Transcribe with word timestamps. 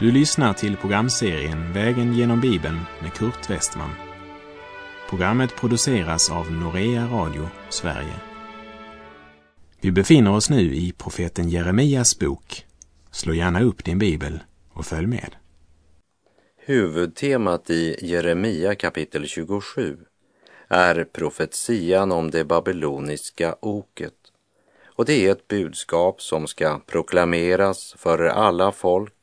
Du 0.00 0.12
lyssnar 0.12 0.52
till 0.52 0.76
programserien 0.76 1.72
Vägen 1.72 2.14
genom 2.14 2.40
Bibeln 2.40 2.80
med 3.02 3.12
Kurt 3.12 3.50
Westman. 3.50 3.90
Programmet 5.08 5.56
produceras 5.56 6.30
av 6.30 6.52
Norea 6.52 7.06
Radio 7.06 7.48
Sverige. 7.68 8.14
Vi 9.80 9.92
befinner 9.92 10.32
oss 10.32 10.50
nu 10.50 10.74
i 10.74 10.92
profeten 10.92 11.48
Jeremias 11.48 12.18
bok. 12.18 12.66
Slå 13.10 13.34
gärna 13.34 13.62
upp 13.62 13.84
din 13.84 13.98
bibel 13.98 14.40
och 14.72 14.86
följ 14.86 15.06
med. 15.06 15.36
Huvudtemat 16.56 17.70
i 17.70 17.96
Jeremia 18.00 18.74
kapitel 18.74 19.26
27 19.26 19.98
är 20.68 21.04
profetian 21.04 22.12
om 22.12 22.30
det 22.30 22.44
babyloniska 22.44 23.56
oket. 23.60 24.14
Och 24.84 25.04
det 25.04 25.26
är 25.26 25.32
ett 25.32 25.48
budskap 25.48 26.22
som 26.22 26.46
ska 26.46 26.78
proklameras 26.86 27.94
för 27.98 28.18
alla 28.18 28.72
folk 28.72 29.19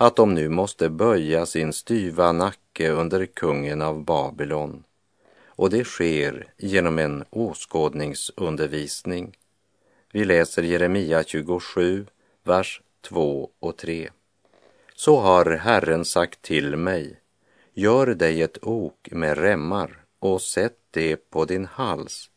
att 0.00 0.16
de 0.16 0.34
nu 0.34 0.48
måste 0.48 0.88
böja 0.88 1.46
sin 1.46 1.72
styva 1.72 2.32
nacke 2.32 2.90
under 2.90 3.26
kungen 3.26 3.82
av 3.82 4.04
Babylon. 4.04 4.84
Och 5.46 5.70
det 5.70 5.84
sker 5.84 6.52
genom 6.56 6.98
en 6.98 7.24
åskådningsundervisning. 7.30 9.36
Vi 10.12 10.24
läser 10.24 10.62
Jeremia 10.62 11.24
27, 11.24 12.06
vers 12.42 12.82
2 13.00 13.50
och 13.58 13.76
3. 13.76 14.10
Så 14.94 15.20
har 15.20 15.50
Herren 15.50 16.04
sagt 16.04 16.42
till 16.42 16.76
mig, 16.76 17.20
gör 17.74 18.06
dig 18.06 18.42
ett 18.42 18.58
ok 18.62 19.08
med 19.10 19.38
remmar 19.38 19.98
och 20.18 20.42
sätt 20.42 20.78
det 20.90 21.30
på 21.30 21.44
din 21.44 21.66
hals. 21.66 22.30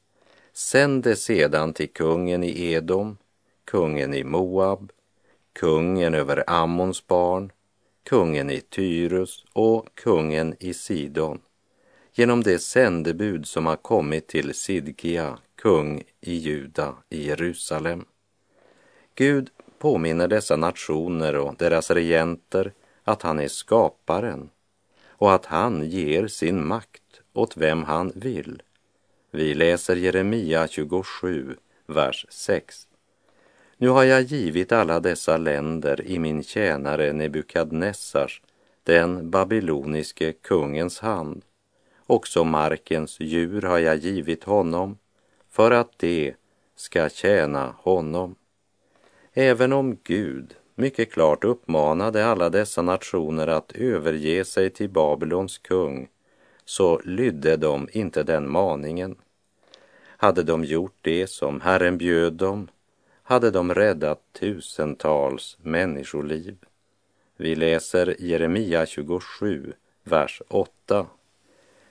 Sänd 0.53 1.03
det 1.03 1.15
sedan 1.15 1.73
till 1.73 1.89
kungen 1.89 2.43
i 2.43 2.71
Edom, 2.71 3.17
kungen 3.65 4.13
i 4.13 4.23
Moab, 4.23 4.91
kungen 5.53 6.13
över 6.13 6.43
Ammons 6.47 7.07
barn, 7.07 7.51
kungen 8.03 8.49
i 8.49 8.61
Tyrus 8.61 9.45
och 9.53 9.87
kungen 9.95 10.55
i 10.59 10.73
Sidon 10.73 11.41
genom 12.13 12.43
det 12.43 12.59
sändebud 12.59 13.47
som 13.47 13.65
har 13.65 13.75
kommit 13.75 14.27
till 14.27 14.53
Sidkia, 14.53 15.37
kung 15.55 16.03
i 16.21 16.35
Juda 16.35 16.95
i 17.09 17.27
Jerusalem. 17.27 18.05
Gud 19.15 19.49
påminner 19.79 20.27
dessa 20.27 20.55
nationer 20.55 21.35
och 21.35 21.55
deras 21.57 21.91
regenter 21.91 22.73
att 23.03 23.21
han 23.21 23.39
är 23.39 23.47
skaparen 23.47 24.49
och 25.07 25.33
att 25.33 25.45
han 25.45 25.89
ger 25.89 26.27
sin 26.27 26.67
makt 26.67 27.21
åt 27.33 27.57
vem 27.57 27.83
han 27.83 28.11
vill. 28.15 28.61
Vi 29.31 29.53
läser 29.53 29.95
Jeremia 29.95 30.67
27, 30.67 31.55
vers 31.85 32.25
6. 32.29 32.87
Nu 33.83 33.89
har 33.89 34.03
jag 34.03 34.21
givit 34.21 34.71
alla 34.71 34.99
dessa 34.99 35.37
länder 35.37 36.07
i 36.07 36.19
min 36.19 36.43
tjänare 36.43 37.13
Nebukadnessars, 37.13 38.41
den 38.83 39.29
babyloniske 39.29 40.33
kungens 40.33 40.99
hand. 40.99 41.41
Också 42.07 42.43
markens 42.43 43.19
djur 43.19 43.61
har 43.61 43.79
jag 43.79 43.97
givit 43.97 44.43
honom 44.43 44.97
för 45.49 45.71
att 45.71 45.91
det 45.97 46.33
ska 46.75 47.09
tjäna 47.09 47.75
honom. 47.77 48.35
Även 49.33 49.73
om 49.73 49.97
Gud 50.03 50.55
mycket 50.75 51.11
klart 51.11 51.43
uppmanade 51.43 52.25
alla 52.25 52.49
dessa 52.49 52.81
nationer 52.81 53.47
att 53.47 53.71
överge 53.71 54.45
sig 54.45 54.69
till 54.69 54.89
Babylons 54.89 55.57
kung 55.57 56.07
så 56.65 57.01
lydde 57.05 57.57
de 57.57 57.87
inte 57.91 58.23
den 58.23 58.51
maningen. 58.51 59.15
Hade 60.17 60.43
de 60.43 60.63
gjort 60.63 60.97
det 61.01 61.27
som 61.27 61.61
Herren 61.61 61.97
bjöd 61.97 62.33
dem 62.33 62.67
hade 63.23 63.51
de 63.51 63.73
räddat 63.73 64.21
tusentals 64.39 65.57
människoliv. 65.61 66.57
Vi 67.37 67.55
läser 67.55 68.15
Jeremia 68.19 68.85
27, 68.85 69.73
vers 70.03 70.41
8. 70.47 71.05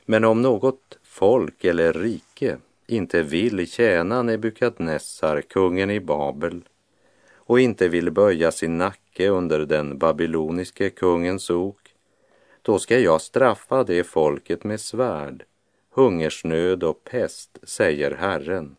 Men 0.04 0.25
om 0.25 0.42
något 0.42 0.98
folk 1.03 1.65
eller 1.65 1.92
rike 1.92 2.56
inte 2.87 3.22
vill 3.22 3.71
tjäna 3.71 4.22
Nebukadnessar, 4.22 5.41
kungen 5.41 5.91
i 5.91 6.00
Babel, 6.00 6.62
och 7.34 7.60
inte 7.60 7.88
vill 7.88 8.10
böja 8.10 8.53
sin 8.53 8.78
nacke 8.78 9.28
under 9.28 9.59
den 9.59 9.98
babyloniske 9.98 10.91
kungens 10.91 11.50
ok, 11.50 11.94
då 12.62 12.78
ska 12.78 12.98
jag 12.98 13.21
straffa 13.21 13.84
det 13.84 14.04
folket 14.04 14.65
med 14.65 14.81
svärd, 14.81 15.44
hungersnöd 15.91 16.84
och 16.84 17.04
pest, 17.04 17.59
säger 17.62 18.10
Herren 18.10 18.76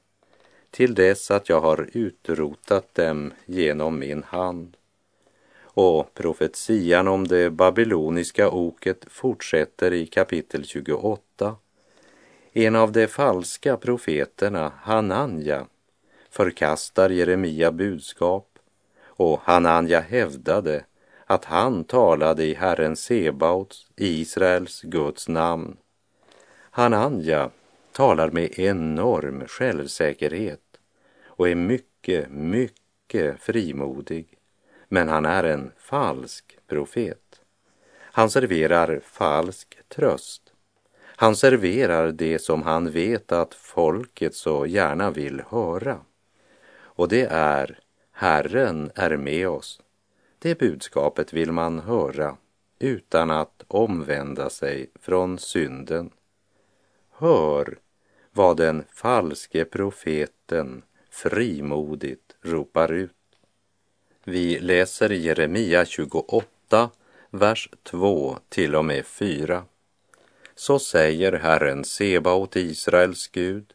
till 0.74 0.96
dess 0.96 1.32
att 1.32 1.50
jag 1.50 1.62
har 1.62 1.90
utrotat 1.94 2.96
dem 2.96 3.34
genom 3.46 4.00
min 4.00 4.24
hand. 4.24 4.78
Och 5.64 6.14
profetian 6.14 7.08
om 7.08 7.28
det 7.28 7.50
babyloniska 7.50 8.50
oket 8.50 9.06
fortsätter 9.08 9.94
i 9.94 10.06
kapitel 10.06 10.66
28. 10.66 11.56
En 12.54 12.76
av 12.76 12.92
de 12.92 13.08
falska 13.08 13.78
profeterna, 13.78 14.72
Hananja, 14.82 15.66
förkastar 16.30 17.10
Jeremia 17.10 17.72
budskap 17.72 18.60
och 19.06 19.40
Hananja 19.44 20.00
hävdade 20.00 20.86
att 21.26 21.46
han 21.46 21.84
talade 21.84 22.44
i 22.46 22.54
Herren 22.54 22.96
Sebaots, 22.96 23.88
Israels 23.96 24.82
Guds 24.82 25.28
namn. 25.28 25.78
Hananja 26.72 27.50
talar 27.94 28.32
med 28.32 28.60
enorm 28.60 29.48
självsäkerhet 29.48 30.80
och 31.26 31.50
är 31.50 31.56
mycket, 31.56 32.32
mycket 32.32 33.40
frimodig. 33.40 34.38
Men 34.88 35.10
han 35.10 35.26
är 35.26 35.44
en 35.44 35.72
falsk 35.78 36.58
profet. 36.68 37.42
Han 38.00 38.30
serverar 38.30 39.00
falsk 39.04 39.78
tröst. 39.88 40.42
Han 41.04 41.36
serverar 41.36 42.12
det 42.12 42.40
som 42.40 42.64
han 42.64 42.92
vet 42.92 43.32
att 43.32 43.54
folket 43.54 44.36
så 44.36 44.66
gärna 44.66 45.12
vill 45.12 45.42
höra. 45.50 46.00
Och 46.76 47.08
det 47.08 47.26
är 47.32 47.80
Herren 48.12 48.92
är 48.96 49.18
med 49.18 49.50
oss. 49.50 49.82
Det 50.40 50.60
budskapet 50.60 51.34
vill 51.34 51.52
man 51.52 51.80
höra 51.80 52.38
utan 52.80 53.32
att 53.32 53.64
omvända 53.68 54.50
sig 54.50 54.92
från 55.02 55.40
synden. 55.40 56.10
Hör 57.12 57.78
vad 58.34 58.58
den 58.58 58.84
falske 58.94 59.66
profeten 59.66 60.84
frimodigt 61.10 62.36
ropar 62.42 62.92
ut. 62.92 63.12
Vi 64.24 64.60
läser 64.60 65.10
Jeremia 65.10 65.86
28, 65.86 66.90
vers 67.30 67.70
2 67.84 68.38
till 68.50 68.76
och 68.76 68.86
med 68.86 69.06
4. 69.06 69.66
Så 70.56 70.80
säger 70.80 71.32
Herren 71.32 71.84
Sebaot, 71.84 72.56
Israels 72.56 73.28
Gud, 73.28 73.74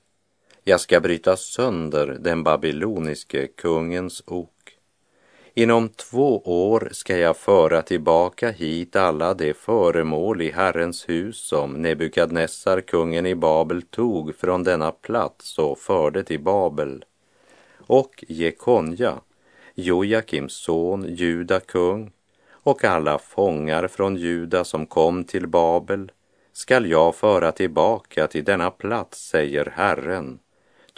jag 0.65 0.81
ska 0.81 1.01
bryta 1.01 1.37
sönder 1.37 2.07
den 2.07 2.43
babyloniske 2.43 3.47
kungens 3.47 4.23
ok. 4.27 4.58
Inom 5.59 5.89
två 5.89 6.43
år 6.45 6.89
ska 6.93 7.17
jag 7.17 7.37
föra 7.37 7.83
tillbaka 7.83 8.51
hit 8.51 8.97
alla 8.97 9.35
de 9.35 9.55
föremål 9.55 10.43
i 10.43 10.51
Herrens 10.51 11.09
hus 11.09 11.37
som 11.37 11.83
Nebukadnessar, 11.83 12.81
kungen 12.81 13.27
i 13.27 13.35
Babel, 13.35 13.83
tog 13.83 14.37
från 14.37 14.65
denna 14.65 14.93
plats 14.93 15.59
och 15.59 15.79
förde 15.79 16.25
till 16.25 16.41
Babel. 16.41 17.05
Och 17.79 18.25
Jekonja, 18.29 19.15
Jojakims 19.75 20.53
son, 20.53 21.07
Juda 21.09 21.61
kung, 21.61 22.11
och 22.51 22.85
alla 22.85 23.19
fångar 23.19 23.89
från 23.89 24.17
Juda 24.17 24.65
som 24.65 24.87
kom 24.87 25.25
till 25.25 25.47
Babel 25.47 26.13
skall 26.53 26.87
jag 26.87 27.15
föra 27.15 27.53
tillbaka 27.53 28.27
till 28.27 28.45
denna 28.45 28.71
plats, 28.71 29.29
säger 29.29 29.73
Herren, 29.77 30.39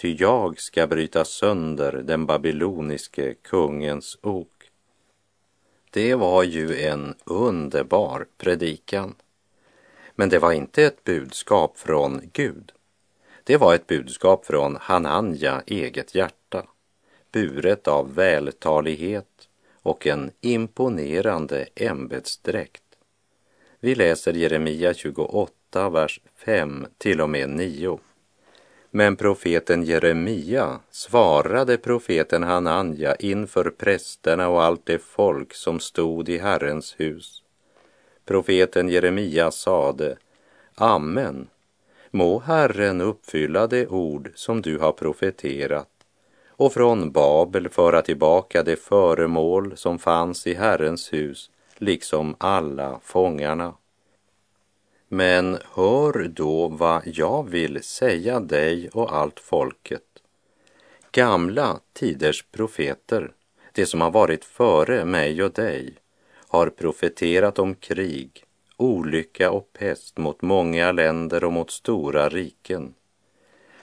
ty 0.01 0.17
jag 0.19 0.61
ska 0.61 0.87
bryta 0.87 1.25
sönder 1.25 1.93
den 1.93 2.27
babyloniske 2.27 3.35
kungens 3.35 4.19
ok. 4.23 4.71
Det 5.91 6.15
var 6.15 6.43
ju 6.43 6.83
en 6.83 7.15
underbar 7.25 8.27
predikan. 8.39 9.15
Men 10.15 10.29
det 10.29 10.39
var 10.39 10.53
inte 10.53 10.85
ett 10.85 11.05
budskap 11.05 11.79
från 11.79 12.21
Gud. 12.33 12.73
Det 13.45 13.57
var 13.57 13.75
ett 13.75 13.87
budskap 13.87 14.47
från 14.47 14.77
Hananja 14.81 15.63
eget 15.67 16.15
hjärta 16.15 16.67
buret 17.33 17.89
av 17.89 18.15
vältalighet 18.15 19.49
och 19.83 20.07
en 20.07 20.31
imponerande 20.41 21.67
ämbetsdräkt. 21.75 22.83
Vi 23.81 23.95
läser 23.95 24.33
Jeremia 24.33 24.95
28, 24.95 25.91
vers 25.91 26.21
5 26.37 26.87
till 26.99 27.21
och 27.21 27.31
med 27.31 27.49
9. 27.49 27.99
Men 28.91 29.17
profeten 29.17 29.83
Jeremia 29.83 30.81
svarade 30.91 31.77
profeten 31.77 32.43
Hananja 32.43 33.15
inför 33.15 33.71
prästerna 33.71 34.49
och 34.49 34.63
allt 34.63 34.87
det 34.87 34.99
folk 34.99 35.55
som 35.55 35.81
stod 35.81 36.29
i 36.29 36.39
Herrens 36.39 36.95
hus. 36.99 37.43
Profeten 38.25 38.89
Jeremia 38.89 39.51
sade, 39.51 40.17
Amen, 40.75 41.49
må 42.11 42.39
Herren 42.39 43.01
uppfylla 43.01 43.67
det 43.67 43.87
ord 43.87 44.31
som 44.35 44.63
du 44.63 44.79
har 44.79 44.93
profeterat 44.93 45.89
och 46.61 46.73
från 46.73 47.13
Babel 47.13 47.69
föra 47.69 48.03
tillbaka 48.03 48.63
det 48.63 48.77
föremål 48.77 49.77
som 49.77 49.99
fanns 49.99 50.47
i 50.47 50.55
Herrens 50.55 51.13
hus, 51.13 51.51
liksom 51.77 52.37
alla 52.39 53.01
fångarna. 53.03 53.75
Men 55.13 55.59
hör 55.75 56.29
då 56.29 56.69
vad 56.69 57.03
jag 57.05 57.49
vill 57.49 57.83
säga 57.83 58.41
dig 58.41 58.89
och 58.89 59.17
allt 59.17 59.41
folket. 59.41 60.03
Gamla 61.13 61.81
tiders 61.93 62.45
profeter, 62.53 63.33
det 63.73 63.87
som 63.87 64.01
har 64.01 64.11
varit 64.11 64.45
före 64.45 65.05
mig 65.05 65.43
och 65.43 65.53
dig, 65.53 65.95
har 66.49 66.71
profeterat 66.71 67.59
om 67.59 67.75
krig, 67.75 68.45
olycka 68.77 69.51
och 69.51 69.73
pest 69.73 70.19
mot 70.19 70.43
många 70.43 70.93
länder 70.93 71.45
och 71.45 71.53
mot 71.53 71.71
stora 71.71 72.29
riken. 72.29 72.95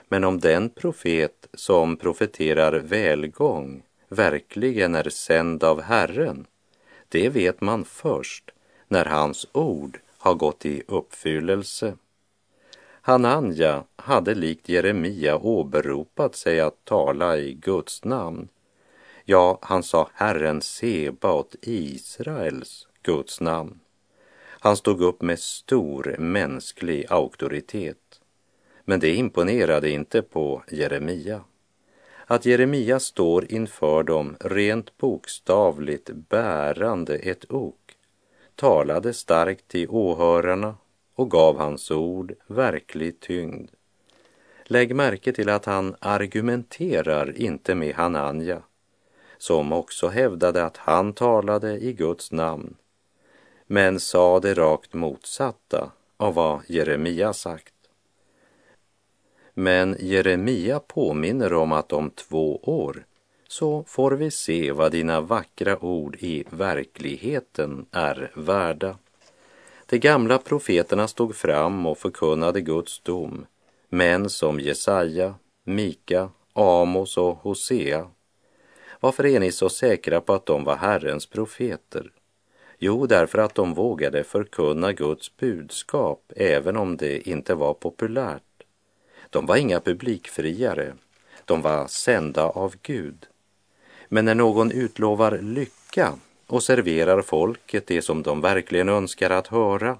Men 0.08 0.24
om 0.24 0.40
den 0.40 0.70
profet 0.70 1.48
som 1.54 1.96
profeterar 1.96 2.72
välgång 2.72 3.82
verkligen 4.08 4.94
är 4.94 5.10
sänd 5.10 5.64
av 5.64 5.80
Herren, 5.82 6.46
det 7.08 7.28
vet 7.28 7.60
man 7.60 7.84
först 7.84 8.50
när 8.88 9.04
hans 9.04 9.46
ord 9.52 10.00
har 10.18 10.34
gått 10.34 10.66
i 10.66 10.82
uppfyllelse. 10.88 11.96
Hananja 13.02 13.84
hade 13.96 14.34
likt 14.34 14.68
Jeremia 14.68 15.36
åberopat 15.36 16.36
sig 16.36 16.60
att 16.60 16.84
tala 16.84 17.38
i 17.38 17.54
Guds 17.54 18.04
namn. 18.04 18.48
Ja, 19.24 19.58
han 19.62 19.82
sa 19.82 20.08
Herren 20.14 20.60
Sebaot, 20.62 21.56
Israels 21.62 22.88
Guds 23.02 23.40
namn. 23.40 23.80
Han 24.60 24.76
stod 24.76 25.02
upp 25.02 25.22
med 25.22 25.38
stor 25.38 26.16
mänsklig 26.18 27.06
auktoritet. 27.08 28.20
Men 28.84 29.00
det 29.00 29.14
imponerade 29.14 29.90
inte 29.90 30.22
på 30.22 30.62
Jeremia. 30.70 31.40
Att 32.26 32.46
Jeremia 32.46 33.00
står 33.00 33.52
inför 33.52 34.02
dem 34.02 34.36
rent 34.40 34.98
bokstavligt 34.98 36.10
bärande 36.10 37.16
ett 37.16 37.52
ok 37.52 37.87
talade 38.58 39.12
starkt 39.12 39.68
till 39.68 39.88
åhörarna 39.90 40.74
och 41.14 41.30
gav 41.30 41.58
hans 41.58 41.90
ord 41.90 42.34
verklig 42.46 43.20
tyngd. 43.20 43.70
Lägg 44.64 44.94
märke 44.94 45.32
till 45.32 45.48
att 45.48 45.64
han 45.64 45.96
argumenterar 46.00 47.38
inte 47.38 47.74
med 47.74 47.94
Hananja, 47.94 48.62
som 49.38 49.72
också 49.72 50.08
hävdade 50.08 50.64
att 50.64 50.76
han 50.76 51.12
talade 51.12 51.78
i 51.78 51.92
Guds 51.92 52.32
namn, 52.32 52.76
men 53.66 54.00
sa 54.00 54.40
det 54.40 54.54
rakt 54.54 54.94
motsatta 54.94 55.90
av 56.16 56.34
vad 56.34 56.60
Jeremia 56.66 57.32
sagt. 57.32 57.74
Men 59.54 59.96
Jeremia 60.00 60.80
påminner 60.80 61.52
om 61.52 61.72
att 61.72 61.92
om 61.92 62.10
två 62.10 62.56
år 62.56 63.04
så 63.48 63.84
får 63.86 64.10
vi 64.10 64.30
se 64.30 64.72
vad 64.72 64.92
dina 64.92 65.20
vackra 65.20 65.84
ord 65.84 66.16
i 66.20 66.44
verkligheten 66.50 67.86
är 67.90 68.30
värda. 68.34 68.98
De 69.86 69.98
gamla 69.98 70.38
profeterna 70.38 71.08
stod 71.08 71.36
fram 71.36 71.86
och 71.86 71.98
förkunnade 71.98 72.60
Guds 72.60 73.00
dom, 73.00 73.46
män 73.88 74.30
som 74.30 74.60
Jesaja, 74.60 75.34
Mika, 75.64 76.30
Amos 76.52 77.16
och 77.16 77.36
Hosea. 77.36 78.10
Varför 79.00 79.26
är 79.26 79.40
ni 79.40 79.52
så 79.52 79.68
säkra 79.68 80.20
på 80.20 80.32
att 80.32 80.46
de 80.46 80.64
var 80.64 80.76
Herrens 80.76 81.26
profeter? 81.26 82.12
Jo, 82.78 83.06
därför 83.06 83.38
att 83.38 83.54
de 83.54 83.74
vågade 83.74 84.24
förkunna 84.24 84.92
Guds 84.92 85.36
budskap 85.36 86.32
även 86.36 86.76
om 86.76 86.96
det 86.96 87.28
inte 87.28 87.54
var 87.54 87.74
populärt. 87.74 88.42
De 89.30 89.46
var 89.46 89.56
inga 89.56 89.80
publikfriare, 89.80 90.94
de 91.44 91.62
var 91.62 91.86
sända 91.86 92.42
av 92.42 92.74
Gud. 92.82 93.27
Men 94.08 94.24
när 94.24 94.34
någon 94.34 94.72
utlovar 94.72 95.38
lycka 95.38 96.12
och 96.46 96.62
serverar 96.62 97.22
folket 97.22 97.86
det 97.86 98.02
som 98.02 98.22
de 98.22 98.40
verkligen 98.40 98.88
önskar 98.88 99.30
att 99.30 99.46
höra, 99.46 99.98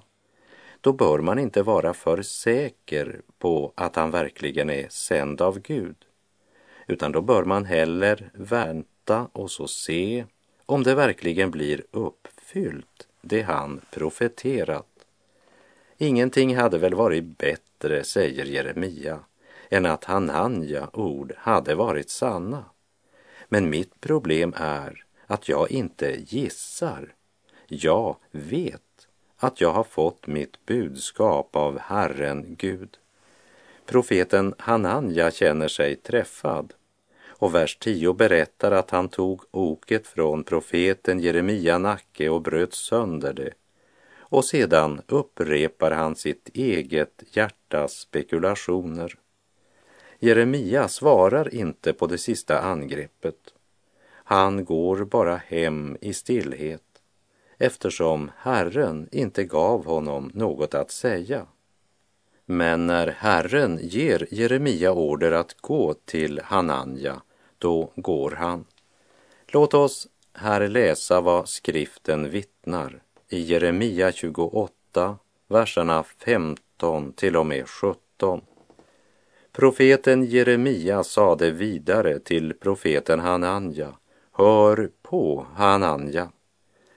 då 0.81 0.93
bör 0.93 1.19
man 1.19 1.39
inte 1.39 1.63
vara 1.63 1.93
för 1.93 2.21
säker 2.21 3.21
på 3.39 3.73
att 3.75 3.95
han 3.95 4.11
verkligen 4.11 4.69
är 4.69 4.87
sänd 4.89 5.41
av 5.41 5.59
Gud, 5.59 5.95
utan 6.87 7.11
då 7.11 7.21
bör 7.21 7.43
man 7.43 7.65
heller 7.65 8.29
vänta 8.33 9.27
och 9.33 9.51
så 9.51 9.67
se 9.67 10.25
om 10.65 10.83
det 10.83 10.95
verkligen 10.95 11.51
blir 11.51 11.83
uppfyllt, 11.91 13.07
det 13.21 13.41
han 13.41 13.81
profeterat. 13.91 14.85
Ingenting 15.97 16.57
hade 16.57 16.77
väl 16.77 16.93
varit 16.93 17.37
bättre, 17.37 18.03
säger 18.03 18.45
Jeremia, 18.45 19.19
än 19.69 19.85
att 19.85 20.03
Hananja 20.03 20.89
ord 20.93 21.33
hade 21.37 21.75
varit 21.75 22.09
sanna. 22.09 22.65
Men 23.49 23.69
mitt 23.69 24.01
problem 24.01 24.53
är 24.57 25.03
att 25.27 25.49
jag 25.49 25.71
inte 25.71 26.15
gissar. 26.27 27.13
Jag 27.67 28.15
vet 28.31 29.07
att 29.37 29.61
jag 29.61 29.71
har 29.71 29.83
fått 29.83 30.27
mitt 30.27 30.65
budskap 30.65 31.55
av 31.55 31.79
Herren 31.79 32.55
Gud. 32.55 32.97
Profeten 33.85 34.53
Hananja 34.57 35.31
känner 35.31 35.67
sig 35.67 35.95
träffad 35.95 36.73
och 37.39 37.55
vers 37.55 37.77
10 37.79 38.13
berättar 38.13 38.71
att 38.71 38.91
han 38.91 39.09
tog 39.09 39.41
oket 39.51 40.07
från 40.07 40.43
profeten 40.43 41.19
Jeremia 41.19 41.77
nacke 41.77 42.29
och 42.29 42.41
bröt 42.41 42.73
sönder 42.73 43.33
det. 43.33 43.53
Och 44.17 44.45
sedan 44.45 45.01
upprepar 45.07 45.91
han 45.91 46.15
sitt 46.15 46.49
eget 46.53 47.23
hjärtas 47.31 47.93
spekulationer. 47.93 49.15
Jeremia 50.19 50.87
svarar 50.87 51.53
inte 51.53 51.93
på 51.93 52.07
det 52.07 52.17
sista 52.17 52.59
angreppet. 52.59 53.53
Han 54.11 54.65
går 54.65 55.03
bara 55.03 55.35
hem 55.35 55.97
i 56.01 56.13
stillhet 56.13 56.81
eftersom 57.57 58.31
Herren 58.37 59.09
inte 59.11 59.43
gav 59.43 59.85
honom 59.85 60.31
något 60.33 60.73
att 60.73 60.91
säga. 60.91 61.45
Men 62.45 62.87
när 62.87 63.07
Herren 63.07 63.79
ger 63.81 64.27
Jeremia 64.31 64.91
order 64.91 65.31
att 65.31 65.61
gå 65.61 65.93
till 65.93 66.41
Hananja, 66.43 67.21
då 67.57 67.91
går 67.95 68.31
han. 68.31 68.65
Låt 69.47 69.73
oss 69.73 70.07
här 70.33 70.67
läsa 70.67 71.21
vad 71.21 71.49
skriften 71.49 72.29
vittnar 72.29 73.01
i 73.29 73.41
Jeremia 73.41 74.11
28, 74.11 75.17
verserna 75.47 76.03
15 76.03 77.13
till 77.13 77.37
och 77.37 77.45
med 77.45 77.67
17. 77.67 78.41
Profeten 79.59 80.25
Jeremia 80.25 81.03
sade 81.03 81.51
vidare 81.51 82.19
till 82.19 82.53
profeten 82.53 83.19
Hananja, 83.19 83.93
hör 84.31 84.89
på 85.01 85.47
Hananja, 85.55 86.31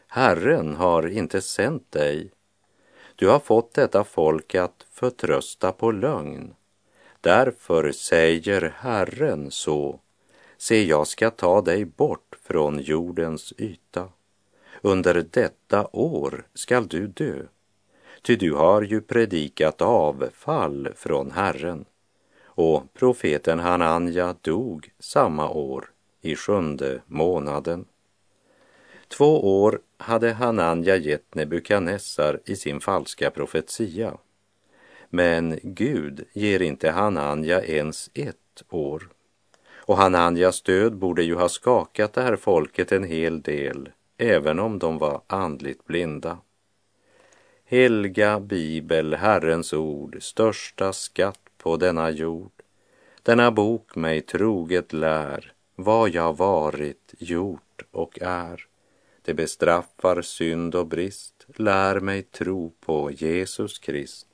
Herren 0.07 0.77
har 0.77 1.09
inte 1.09 1.41
sänt 1.41 1.93
dig. 1.93 2.31
Du 3.17 3.29
har 3.29 3.39
fått 3.39 3.75
detta 3.75 4.05
folk 4.05 4.55
att 4.55 4.87
förtrösta 4.91 5.73
på 5.73 5.91
lögn. 5.91 6.55
Därför 7.21 7.93
säger 7.93 8.75
Herren 8.77 9.51
så, 9.51 10.01
se 10.57 10.85
jag 10.85 11.07
ska 11.07 11.31
ta 11.31 11.61
dig 11.61 11.85
bort 11.85 12.37
från 12.43 12.79
jordens 12.79 13.53
yta. 13.59 14.09
Under 14.83 15.27
detta 15.31 15.89
år 15.93 16.47
skall 16.55 16.89
du 16.89 17.07
dö, 17.07 17.43
ty 18.23 18.37
du 18.37 18.53
har 18.53 18.83
ju 18.83 19.01
predikat 19.01 19.83
avfall 19.83 20.89
från 20.95 21.31
Herren 21.31 21.85
och 22.55 22.95
profeten 22.95 23.59
Hananja 23.59 24.35
dog 24.41 24.91
samma 24.99 25.51
år 25.51 25.91
i 26.21 26.37
sjunde 26.37 27.03
månaden. 27.07 27.85
Två 29.09 29.63
år 29.63 29.81
hade 29.97 30.33
Hananja 30.33 30.97
gett 30.97 31.35
Nebukadnessar 31.35 32.41
i 32.45 32.57
sin 32.57 32.81
falska 32.81 33.31
profetia. 33.31 34.19
Men 35.11 35.59
Gud 35.63 36.25
ger 36.33 36.63
inte 36.63 36.91
Hananja 36.91 37.65
ens 37.65 38.11
ett 38.15 38.63
år. 38.69 39.09
Och 39.85 39.97
Hananjas 39.97 40.63
död 40.63 40.97
borde 40.97 41.23
ju 41.23 41.35
ha 41.35 41.49
skakat 41.49 42.13
det 42.13 42.23
här 42.23 42.37
folket 42.37 42.93
en 42.93 43.05
hel 43.05 43.43
del, 43.43 43.89
även 44.19 44.59
om 44.59 44.79
de 44.79 44.99
var 44.99 45.21
andligt 45.27 45.85
blinda. 45.85 46.39
Helga 47.65 48.41
bibel, 48.41 49.15
Herrens 49.15 49.73
ord, 49.73 50.17
största 50.21 50.93
skatt 50.93 51.42
på 51.63 51.77
denna 51.77 52.11
jord. 52.11 52.53
Denna 53.23 53.51
bok 53.51 53.97
mig 53.97 54.21
troget 54.21 54.93
lär 54.93 55.53
vad 55.75 56.11
jag 56.11 56.37
varit, 56.37 57.15
gjort 57.19 57.83
och 57.91 58.23
är. 58.23 58.67
Det 59.23 59.35
bestraffar 59.35 60.23
synd 60.23 60.75
och 60.75 60.87
brist, 60.87 61.47
lär 61.57 62.01
mig 62.01 62.23
tro 62.23 62.73
på 62.81 63.11
Jesus 63.11 63.79
Krist. 63.79 64.27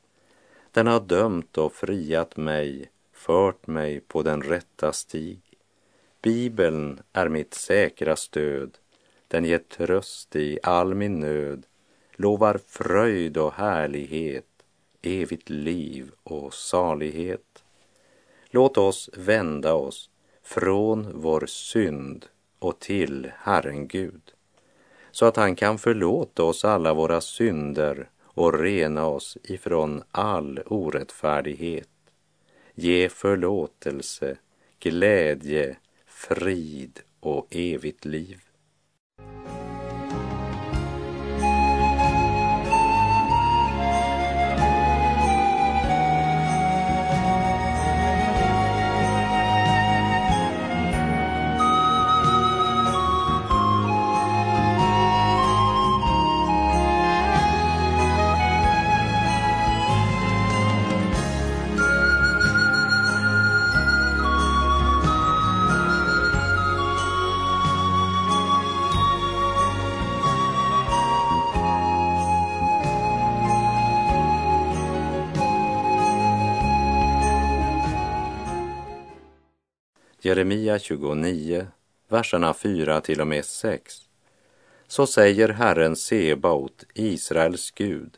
Den 0.71 0.87
har 0.87 1.01
dömt 1.01 1.59
och 1.59 1.73
friat 1.73 2.37
mig, 2.37 2.91
fört 3.13 3.67
mig 3.67 4.01
på 4.01 4.23
den 4.23 4.43
rätta 4.43 4.93
stig. 4.93 5.41
Bibeln 6.23 7.01
är 7.13 7.29
mitt 7.29 7.55
säkra 7.55 8.17
stöd, 8.17 8.79
den 9.29 9.45
ger 9.45 9.59
tröst 9.59 10.37
i 10.37 10.59
all 10.63 10.95
min 10.95 11.21
nöd, 11.21 11.67
lovar 12.17 12.61
fröjd 12.67 13.37
och 13.37 13.53
härlighet, 13.53 14.58
evigt 15.03 15.51
liv 15.51 16.11
och 16.23 16.55
salighet. 16.55 17.65
Låt 18.51 18.79
oss 18.79 19.11
vända 19.17 19.75
oss 19.75 20.11
från 20.43 21.21
vår 21.21 21.47
synd 21.47 22.27
och 22.59 22.79
till 22.79 23.31
Herren 23.37 23.89
Gud 23.89 24.33
så 25.11 25.27
att 25.27 25.37
han 25.37 25.57
kan 25.57 25.79
förlåta 25.79 26.43
oss 26.43 26.65
alla 26.65 26.95
våra 26.95 27.21
synder 27.21 28.09
och 28.23 28.61
rena 28.61 29.07
oss 29.07 29.39
ifrån 29.45 30.03
all 30.11 30.61
orättfärdighet. 30.67 31.89
Ge 32.75 33.09
förlåtelse, 33.09 34.37
glädje, 34.81 35.77
frid 36.07 37.01
och 37.21 37.47
evigt 37.51 38.05
liv. 38.05 38.48
Jeremia 80.29 80.79
29, 80.79 81.67
verserna 82.09 82.55
4 82.55 83.01
till 83.01 83.21
och 83.21 83.27
med 83.27 83.45
6. 83.45 83.95
Så 84.87 85.07
säger 85.07 85.49
Herren 85.49 85.97
Sebaot, 85.97 86.85
Israels 86.95 87.71
Gud, 87.71 88.17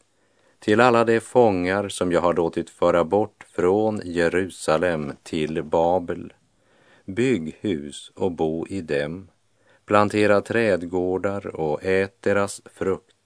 till 0.58 0.80
alla 0.80 1.04
de 1.04 1.20
fångar 1.20 1.88
som 1.88 2.12
jag 2.12 2.20
har 2.20 2.34
låtit 2.34 2.70
föra 2.70 3.04
bort 3.04 3.46
från 3.48 4.00
Jerusalem 4.04 5.12
till 5.22 5.62
Babel. 5.62 6.32
Bygg 7.04 7.56
hus 7.60 8.12
och 8.14 8.32
bo 8.32 8.66
i 8.66 8.80
dem, 8.80 9.28
plantera 9.86 10.40
trädgårdar 10.40 11.46
och 11.46 11.84
ät 11.84 12.22
deras 12.22 12.62
frukt. 12.74 13.16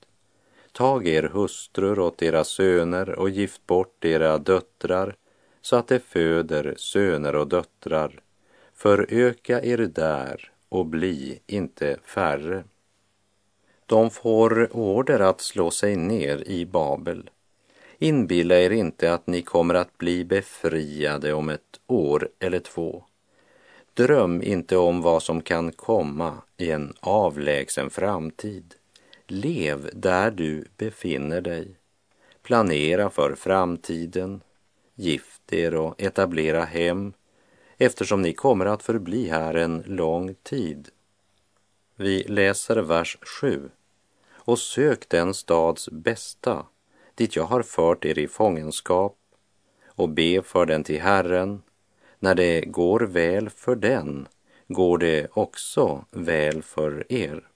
Tag 0.73 1.09
er 1.09 1.23
hustrur 1.23 1.99
åt 1.99 2.19
deras 2.19 2.49
söner 2.49 3.11
och 3.11 3.31
gift 3.31 3.67
bort 3.67 4.05
era 4.05 4.38
döttrar 4.38 5.17
så 5.61 5.76
att 5.76 5.88
de 5.88 5.99
föder 5.99 6.75
söner 6.76 7.35
och 7.35 7.49
döttrar 7.49 8.21
föröka 8.75 9.62
er 9.62 9.76
där 9.76 10.50
och 10.69 10.87
bli 10.87 11.40
inte 11.47 11.97
färre. 12.04 12.64
De 13.87 14.11
får 14.11 14.76
order 14.76 15.21
att 15.21 15.40
slå 15.40 15.71
sig 15.71 15.97
ner 15.97 16.49
i 16.49 16.66
Babel. 16.66 17.31
Inbilla 17.99 18.54
er 18.61 18.71
inte 18.71 19.14
att 19.14 19.26
ni 19.26 19.43
kommer 19.43 19.75
att 19.75 19.99
bli 19.99 20.25
befriade 20.25 21.33
om 21.33 21.49
ett 21.49 21.81
år 21.87 22.28
eller 22.38 22.59
två. 22.59 23.04
Dröm 23.95 24.43
inte 24.43 24.76
om 24.76 25.02
vad 25.02 25.23
som 25.23 25.43
kan 25.43 25.73
komma 25.73 26.43
i 26.57 26.71
en 26.71 26.95
avlägsen 27.00 27.90
framtid. 27.90 28.75
Lev 29.26 29.90
där 29.93 30.31
du 30.31 30.64
befinner 30.76 31.40
dig. 31.40 31.76
Planera 32.43 33.11
för 33.11 33.35
framtiden. 33.35 34.40
Gift 34.95 35.52
er 35.52 35.75
och 35.75 36.02
etablera 36.02 36.64
hem 36.64 37.12
eftersom 37.78 38.23
ni 38.23 38.33
kommer 38.33 38.66
att 38.66 38.83
förbli 38.83 39.28
här 39.28 39.54
en 39.54 39.83
lång 39.87 40.35
tid. 40.35 40.88
Vi 41.97 42.23
läser 42.23 42.76
vers 42.76 43.19
7. 43.40 43.71
Och 44.33 44.59
sök 44.59 45.09
den 45.09 45.35
stads 45.35 45.88
bästa, 45.90 46.66
dit 47.14 47.37
jag 47.37 47.45
har 47.45 47.62
fört 47.62 48.04
er 48.04 48.19
i 48.19 48.28
fångenskap, 48.28 49.16
och 49.87 50.09
be 50.09 50.43
för 50.43 50.66
den 50.66 50.85
till 50.85 51.00
Herren. 51.00 51.62
När 52.19 52.35
det 52.35 52.61
går 52.61 53.00
väl 53.00 53.50
för 53.50 53.76
den, 53.76 54.28
går 54.69 54.99
det 54.99 55.28
också 55.33 56.04
väl 56.11 56.62
för 56.62 57.12
er. 57.12 57.49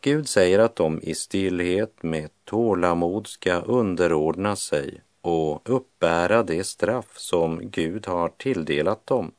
Gud 0.00 0.28
säger 0.28 0.58
att 0.58 0.76
de 0.76 1.00
i 1.02 1.14
stillhet 1.14 2.02
med 2.02 2.30
tålamod 2.44 3.26
ska 3.26 3.54
underordna 3.54 4.56
sig 4.56 5.02
och 5.28 5.60
uppbära 5.64 6.42
det 6.42 6.64
straff 6.64 7.18
som 7.18 7.70
Gud 7.70 8.06
har 8.06 8.28
tilldelat 8.28 9.06
dem. 9.06 9.32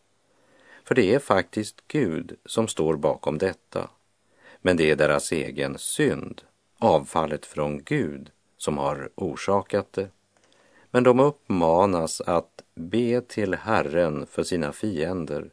För 0.84 0.96
det 0.96 1.13
är 1.13 1.19
faktiskt 1.19 1.84
Gud 1.88 2.36
som 2.46 2.67
står 2.67 2.96
bakom 2.96 3.38
detta. 3.38 3.89
Men 4.62 4.77
det 4.77 4.91
är 4.91 4.96
deras 4.96 5.31
egen 5.31 5.77
synd, 5.77 6.41
avfallet 6.77 7.46
från 7.46 7.84
Gud, 7.84 8.31
som 8.58 8.77
har 8.77 9.10
orsakat 9.15 9.93
det. 9.93 10.08
Men 10.91 11.03
de 11.03 11.19
uppmanas 11.19 12.22
att 12.22 12.63
be 12.75 13.22
till 13.22 13.53
Herren 13.53 14.25
för 14.25 14.43
sina 14.43 14.74
fiender, 14.74 15.50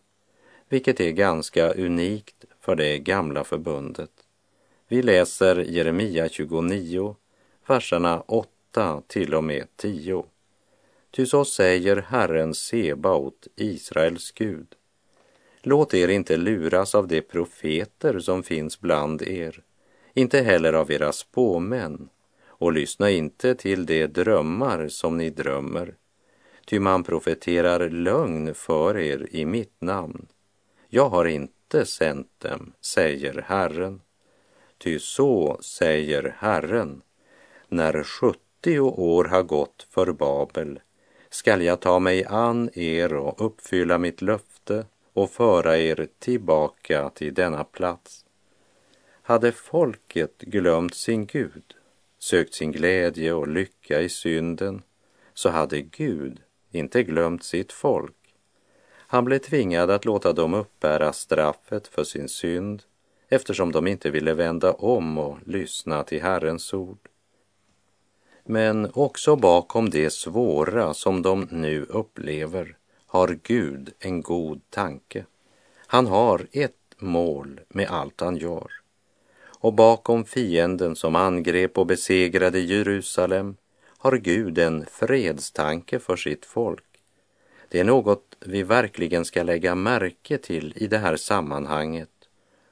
vilket 0.69 1.01
är 1.01 1.11
ganska 1.11 1.73
unikt 1.73 2.45
för 2.61 2.77
det 2.77 2.99
gamla 2.99 3.45
förbundet. 3.45 4.11
Vi 4.89 5.03
läser 5.03 5.57
Jeremia 5.57 6.29
29, 6.29 7.17
verserna 7.67 8.21
8 8.21 8.51
8 8.77 9.03
till 9.07 9.35
och 9.35 9.45
med 9.45 9.67
10. 9.77 10.25
Ty 11.11 11.27
så 11.27 11.45
säger 11.45 11.97
Herren 11.97 12.55
Sebaot, 12.55 13.47
Israels 13.57 14.33
Gud. 14.33 14.67
Låt 15.63 15.95
er 15.95 16.09
inte 16.09 16.37
luras 16.37 16.95
av 16.95 17.09
de 17.09 17.21
profeter 17.21 18.19
som 18.19 18.43
finns 18.43 18.81
bland 18.81 19.23
er, 19.23 19.63
inte 20.15 20.41
heller 20.41 20.73
av 20.73 20.91
era 20.91 21.13
spåmän, 21.13 22.09
och 22.47 22.73
lyssna 22.73 23.11
inte 23.11 23.55
till 23.55 23.87
de 23.87 24.07
drömmar 24.07 24.89
som 24.89 25.17
ni 25.17 25.31
drömmer, 25.31 25.95
ty 26.67 26.81
man 26.81 27.05
profeterar 27.05 27.91
lögn 27.91 28.55
för 28.55 28.99
er 28.99 29.27
i 29.31 29.45
mitt 29.45 29.81
namn. 29.81 30.27
Jag 30.89 31.09
har 31.09 31.25
inte 31.25 31.87
sänt 31.87 32.31
dem, 32.39 32.73
säger 32.81 33.45
Herren. 33.47 34.01
Ty 34.79 34.99
så 34.99 35.59
säger 35.63 36.37
Herren, 36.39 37.03
när 37.69 38.03
sjutton 38.03 38.46
70 38.67 38.81
år 38.81 39.25
har 39.25 39.43
gått 39.43 39.87
för 39.91 40.13
Babel 40.13 40.81
skall 41.31 41.63
jag 41.63 41.81
ta 41.81 41.99
mig 41.99 42.25
an 42.25 42.71
er 42.75 43.15
och 43.15 43.47
uppfylla 43.47 43.99
mitt 43.99 44.23
löfte 44.23 44.87
och 45.13 45.31
föra 45.31 45.79
er 45.79 46.09
tillbaka 46.19 47.11
till 47.11 47.35
denna 47.35 47.65
plats. 47.65 48.25
Hade 49.23 49.53
folket 49.53 50.39
glömt 50.39 50.95
sin 50.95 51.27
Gud, 51.27 51.75
sökt 52.19 52.55
sin 52.55 52.73
glädje 52.73 53.33
och 53.33 53.49
lycka 53.49 54.01
i 54.01 54.09
synden, 54.09 54.83
så 55.35 55.49
hade 55.49 55.81
Gud 55.81 56.41
inte 56.71 57.03
glömt 57.03 57.45
sitt 57.45 57.73
folk. 57.73 58.35
Han 58.89 59.25
blev 59.25 59.39
tvingad 59.39 59.91
att 59.91 60.05
låta 60.05 60.33
dem 60.33 60.55
uppbära 60.55 61.13
straffet 61.13 61.89
för 61.89 62.05
sin 62.05 62.29
synd 62.29 62.83
eftersom 63.29 63.73
de 63.73 63.87
inte 63.87 64.11
ville 64.11 64.35
vända 64.35 64.73
om 64.73 65.19
och 65.19 65.39
lyssna 65.45 66.03
till 66.03 66.23
Herrens 66.23 66.75
ord. 66.75 67.09
Men 68.49 68.91
också 68.95 69.37
bakom 69.37 69.91
det 69.91 70.11
svåra 70.11 70.95
som 70.95 71.23
de 71.23 71.49
nu 71.51 71.87
upplever 71.89 72.77
har 73.07 73.39
Gud 73.43 73.93
en 73.99 74.23
god 74.23 74.61
tanke. 74.71 75.25
Han 75.87 76.07
har 76.07 76.47
ett 76.53 76.73
mål 76.99 77.61
med 77.69 77.89
allt 77.91 78.21
han 78.21 78.37
gör. 78.37 78.73
Och 79.45 79.73
bakom 79.73 80.25
fienden 80.25 80.97
som 80.97 81.17
angrep 81.17 81.79
och 81.79 81.87
besegrade 81.87 82.61
Jerusalem 82.61 83.57
har 83.99 84.17
Gud 84.17 84.59
en 84.59 84.87
fredstanke 84.87 85.99
för 85.99 86.17
sitt 86.17 86.45
folk. 86.45 86.85
Det 87.69 87.81
är 87.81 87.85
något 87.85 88.37
vi 88.41 88.63
verkligen 88.63 89.25
ska 89.25 89.43
lägga 89.43 89.75
märke 89.75 90.39
till 90.39 90.73
i 90.77 90.87
det 90.87 90.99
här 90.99 91.17
sammanhanget. 91.17 92.11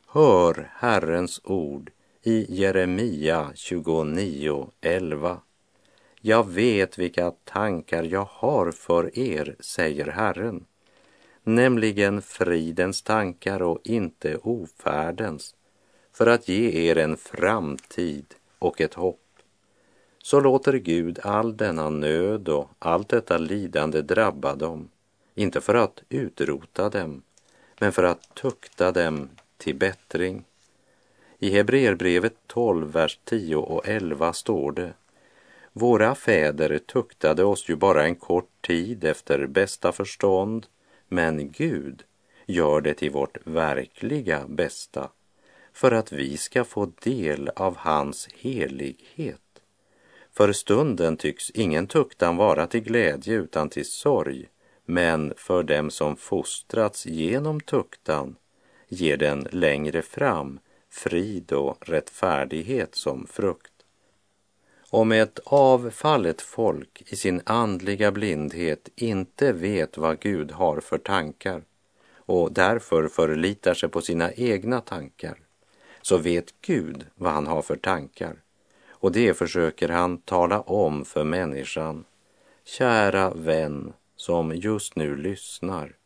Hör 0.07 0.71
Herrens 0.75 1.41
ord 1.45 1.91
i 2.23 2.47
Jeremia 2.61 3.51
29.11. 3.55 5.39
Jag 6.27 6.49
vet 6.49 6.99
vilka 6.99 7.31
tankar 7.31 8.03
jag 8.03 8.29
har 8.31 8.71
för 8.71 9.19
er, 9.19 9.57
säger 9.61 10.07
Herren, 10.07 10.65
nämligen 11.43 12.23
fridens 12.23 13.03
tankar 13.03 13.63
och 13.63 13.81
inte 13.85 14.37
ofärdens, 14.37 15.55
för 16.13 16.27
att 16.27 16.49
ge 16.49 16.91
er 16.91 16.99
en 16.99 17.17
framtid 17.17 18.35
och 18.59 18.81
ett 18.81 18.95
hopp. 18.95 19.21
Så 20.23 20.41
låter 20.41 20.73
Gud 20.73 21.19
all 21.23 21.57
denna 21.57 21.91
nöd 21.91 22.49
och 22.49 22.69
allt 22.79 23.09
detta 23.09 23.39
lidande 23.39 24.03
drabba 24.03 24.55
dem, 24.55 24.89
inte 25.35 25.61
för 25.61 25.75
att 25.75 26.03
utrota 26.09 26.91
dem, 26.91 27.23
men 27.81 27.93
för 27.93 28.03
att 28.03 28.35
tukta 28.35 28.93
dem 28.93 29.29
till 29.57 29.77
bättring. 29.77 30.45
I 31.39 31.51
Hebreerbrevet 31.51 32.37
12, 32.47 32.93
vers 32.93 33.19
10 33.25 33.57
och 33.57 33.89
11 33.89 34.33
står 34.33 34.73
det 34.73 34.93
våra 35.77 36.15
fäder 36.15 36.79
tuktade 36.79 37.45
oss 37.45 37.69
ju 37.69 37.77
bara 37.77 38.05
en 38.05 38.17
kort 38.17 38.67
tid 38.67 39.05
efter 39.05 39.47
bästa 39.47 39.93
förstånd, 39.93 40.67
men 41.09 41.53
Gud 41.53 42.03
gör 42.47 42.81
det 42.81 42.95
till 42.95 43.11
vårt 43.11 43.47
verkliga 43.47 44.45
bästa 44.49 45.11
för 45.73 45.93
att 45.93 46.13
vi 46.13 46.37
ska 46.37 46.65
få 46.65 46.93
del 47.03 47.51
av 47.57 47.77
hans 47.77 48.29
helighet. 48.35 49.41
För 50.33 50.53
stunden 50.53 51.17
tycks 51.17 51.51
ingen 51.51 51.87
tuktan 51.87 52.37
vara 52.37 52.67
till 52.67 52.81
glädje 52.81 53.35
utan 53.35 53.69
till 53.69 53.91
sorg, 53.91 54.49
men 54.85 55.35
för 55.37 55.63
dem 55.63 55.91
som 55.91 56.17
fostrats 56.17 57.07
genom 57.07 57.61
tuktan 57.61 58.37
ger 58.89 59.17
den 59.17 59.49
längre 59.51 60.03
fram 60.03 60.59
frid 60.91 61.53
och 61.53 61.89
rättfärdighet 61.89 62.95
som 62.95 63.27
frukt. 63.27 63.74
Om 64.95 65.13
ett 65.13 65.39
avfallet 65.45 66.43
folk 66.43 67.03
i 67.07 67.17
sin 67.17 67.41
andliga 67.45 68.13
blindhet 68.13 68.89
inte 68.97 69.53
vet 69.53 69.99
vad 69.99 70.21
Gud 70.21 70.53
har 70.53 70.81
för 70.81 70.99
tankar 70.99 71.63
och 72.17 72.53
därför 72.53 73.09
förlitar 73.09 73.75
sig 73.75 73.89
på 73.89 74.01
sina 74.01 74.33
egna 74.33 74.81
tankar, 74.81 75.39
så 76.03 76.17
vet 76.17 76.55
Gud 76.61 77.07
vad 77.15 77.33
han 77.33 77.47
har 77.47 77.63
för 77.63 77.77
tankar. 77.77 78.37
Och 78.89 79.13
det 79.13 79.35
försöker 79.35 79.89
han 79.89 80.19
tala 80.19 80.61
om 80.61 81.05
för 81.05 81.25
människan. 81.25 82.05
Kära 82.65 83.31
vän 83.35 83.93
som 84.17 84.55
just 84.55 84.97
nu 84.97 85.17
lyssnar. 85.17 85.97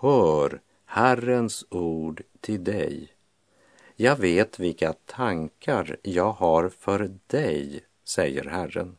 Hör 0.00 0.60
Herrens 0.84 1.64
ord 1.70 2.22
till 2.40 2.64
dig. 2.64 3.12
Jag 3.96 4.16
vet 4.16 4.58
vilka 4.58 4.92
tankar 4.92 5.96
jag 6.02 6.32
har 6.32 6.68
för 6.68 7.10
dig, 7.26 7.84
säger 8.04 8.44
Herren, 8.44 8.96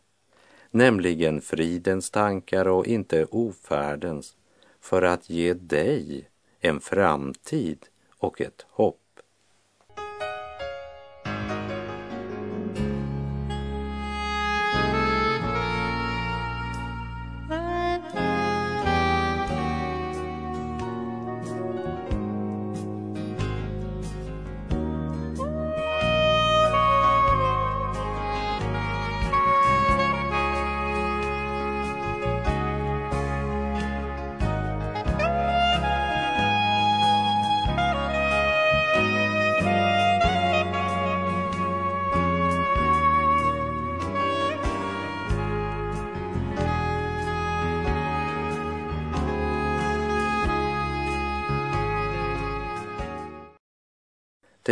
nämligen 0.72 1.42
fridens 1.42 2.12
tankar 2.12 2.68
och 2.68 2.88
inte 2.88 3.26
ofärdens, 3.26 4.36
för 4.80 5.02
att 5.02 5.30
ge 5.30 5.54
dig 5.54 6.30
en 6.60 6.80
framtid 6.80 7.86
och 8.18 8.42
ett 8.42 8.66
hopp. 8.70 9.03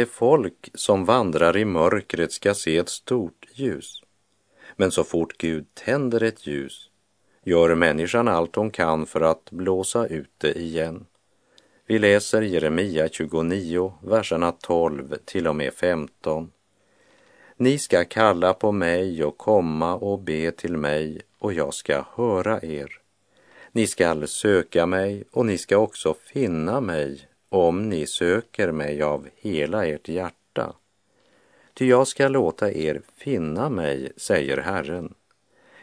Det 0.01 0.05
folk 0.05 0.70
som 0.74 1.05
vandrar 1.05 1.58
i 1.58 1.65
mörkret 1.65 2.31
ska 2.31 2.53
se 2.53 2.77
ett 2.77 2.89
stort 2.89 3.48
ljus. 3.53 4.03
Men 4.75 4.91
så 4.91 5.03
fort 5.03 5.38
Gud 5.38 5.65
tänder 5.74 6.24
ett 6.24 6.48
ljus 6.48 6.89
gör 7.43 7.75
människan 7.75 8.27
allt 8.27 8.55
hon 8.55 8.72
kan 8.72 9.05
för 9.05 9.22
att 9.22 9.51
blåsa 9.51 10.07
ut 10.07 10.29
det 10.37 10.59
igen. 10.59 11.05
Vi 11.85 12.00
läser 12.00 12.42
Jeremia 12.42 13.09
29, 13.09 13.94
verserna 14.03 14.51
12 14.51 15.16
till 15.25 15.48
och 15.48 15.55
med 15.55 15.74
15. 15.74 16.51
Ni 17.57 17.77
ska 17.77 18.05
kalla 18.05 18.53
på 18.53 18.72
mig 18.72 19.24
och 19.24 19.37
komma 19.37 19.96
och 19.96 20.20
be 20.20 20.51
till 20.51 20.77
mig 20.77 21.22
och 21.40 21.53
jag 21.53 21.74
ska 21.74 22.05
höra 22.16 22.61
er. 22.61 23.01
Ni 23.72 23.87
skall 23.87 24.27
söka 24.27 24.85
mig 24.85 25.24
och 25.31 25.46
ni 25.46 25.57
ska 25.57 25.77
också 25.77 26.14
finna 26.14 26.81
mig 26.81 27.30
om 27.51 27.90
ni 27.90 28.07
söker 28.07 28.72
mig 28.72 29.01
av 29.01 29.27
hela 29.35 29.85
ert 29.85 30.07
hjärta. 30.07 30.74
Ty 31.74 31.85
jag 31.85 32.07
ska 32.07 32.27
låta 32.27 32.72
er 32.72 33.01
finna 33.18 33.70
mig, 33.70 34.11
säger 34.18 34.57
Herren. 34.57 35.14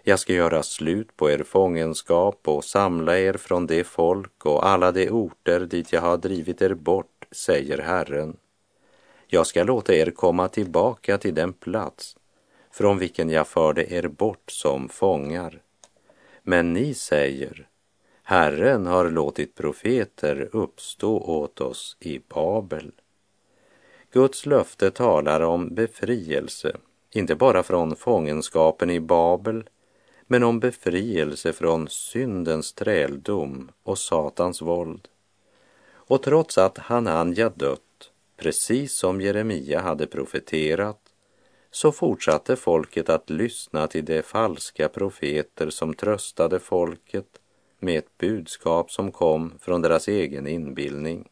Jag 0.02 0.18
ska 0.18 0.32
göra 0.32 0.62
slut 0.62 1.16
på 1.16 1.30
er 1.30 1.42
fångenskap 1.42 2.48
och 2.48 2.64
samla 2.64 3.18
er 3.18 3.32
från 3.32 3.66
det 3.66 3.84
folk 3.84 4.46
och 4.46 4.66
alla 4.66 4.92
de 4.92 5.10
orter 5.10 5.60
dit 5.60 5.92
jag 5.92 6.00
har 6.00 6.16
drivit 6.16 6.62
er 6.62 6.74
bort, 6.74 7.26
säger 7.30 7.78
Herren. 7.78 8.36
Jag 9.26 9.46
ska 9.46 9.64
låta 9.64 9.94
er 9.94 10.10
komma 10.10 10.48
tillbaka 10.48 11.18
till 11.18 11.34
den 11.34 11.52
plats 11.52 12.16
från 12.70 12.98
vilken 12.98 13.30
jag 13.30 13.48
förde 13.48 13.92
er 13.92 14.08
bort 14.08 14.50
som 14.50 14.88
fångar. 14.88 15.60
Men 16.42 16.72
ni 16.72 16.94
säger, 16.94 17.68
Herren 18.30 18.86
har 18.86 19.10
låtit 19.10 19.54
profeter 19.54 20.48
uppstå 20.52 21.18
åt 21.18 21.60
oss 21.60 21.96
i 22.00 22.20
Babel. 22.28 22.92
Guds 24.12 24.46
löfte 24.46 24.90
talar 24.90 25.40
om 25.40 25.74
befrielse, 25.74 26.76
inte 27.10 27.34
bara 27.34 27.62
från 27.62 27.96
fångenskapen 27.96 28.90
i 28.90 29.00
Babel, 29.00 29.68
men 30.26 30.42
om 30.42 30.60
befrielse 30.60 31.52
från 31.52 31.88
syndens 31.88 32.72
träldom 32.72 33.70
och 33.82 33.98
Satans 33.98 34.62
våld. 34.62 35.08
Och 35.90 36.22
trots 36.22 36.58
att 36.58 36.78
Hananja 36.78 37.48
dött, 37.48 38.10
precis 38.36 38.92
som 38.92 39.20
Jeremia 39.20 39.80
hade 39.80 40.06
profeterat, 40.06 41.00
så 41.70 41.92
fortsatte 41.92 42.56
folket 42.56 43.08
att 43.08 43.30
lyssna 43.30 43.86
till 43.86 44.04
de 44.04 44.22
falska 44.22 44.88
profeter 44.88 45.70
som 45.70 45.94
tröstade 45.94 46.58
folket 46.58 47.40
med 47.78 47.98
ett 47.98 48.18
budskap 48.18 48.90
som 48.90 49.12
kom 49.12 49.52
från 49.60 49.82
deras 49.82 50.08
egen 50.08 50.46
inbildning. 50.46 51.28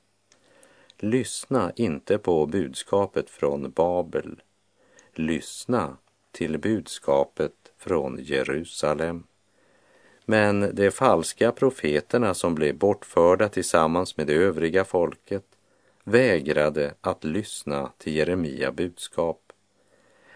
Lyssna 0.99 1.73
inte 1.77 2.19
på 2.19 2.47
budskapet 2.47 3.31
från 3.31 3.71
Babel. 3.71 4.43
Lyssna 5.15 5.97
till 6.33 6.59
budskapet 6.59 7.53
från 7.79 8.19
Jerusalem. 8.21 9.25
Men 10.25 10.75
de 10.75 10.91
falska 10.91 11.53
profeterna 11.53 12.35
som 12.35 12.55
blev 12.55 12.79
bortförda 12.79 13.49
tillsammans 13.49 14.17
med 14.17 14.27
det 14.27 14.35
övriga 14.35 14.85
folket 14.85 15.45
vägrade 16.05 16.95
att 17.01 17.25
lyssna 17.25 17.93
till 17.99 18.17
Jeremia 18.17 18.73
budskap. 18.73 19.53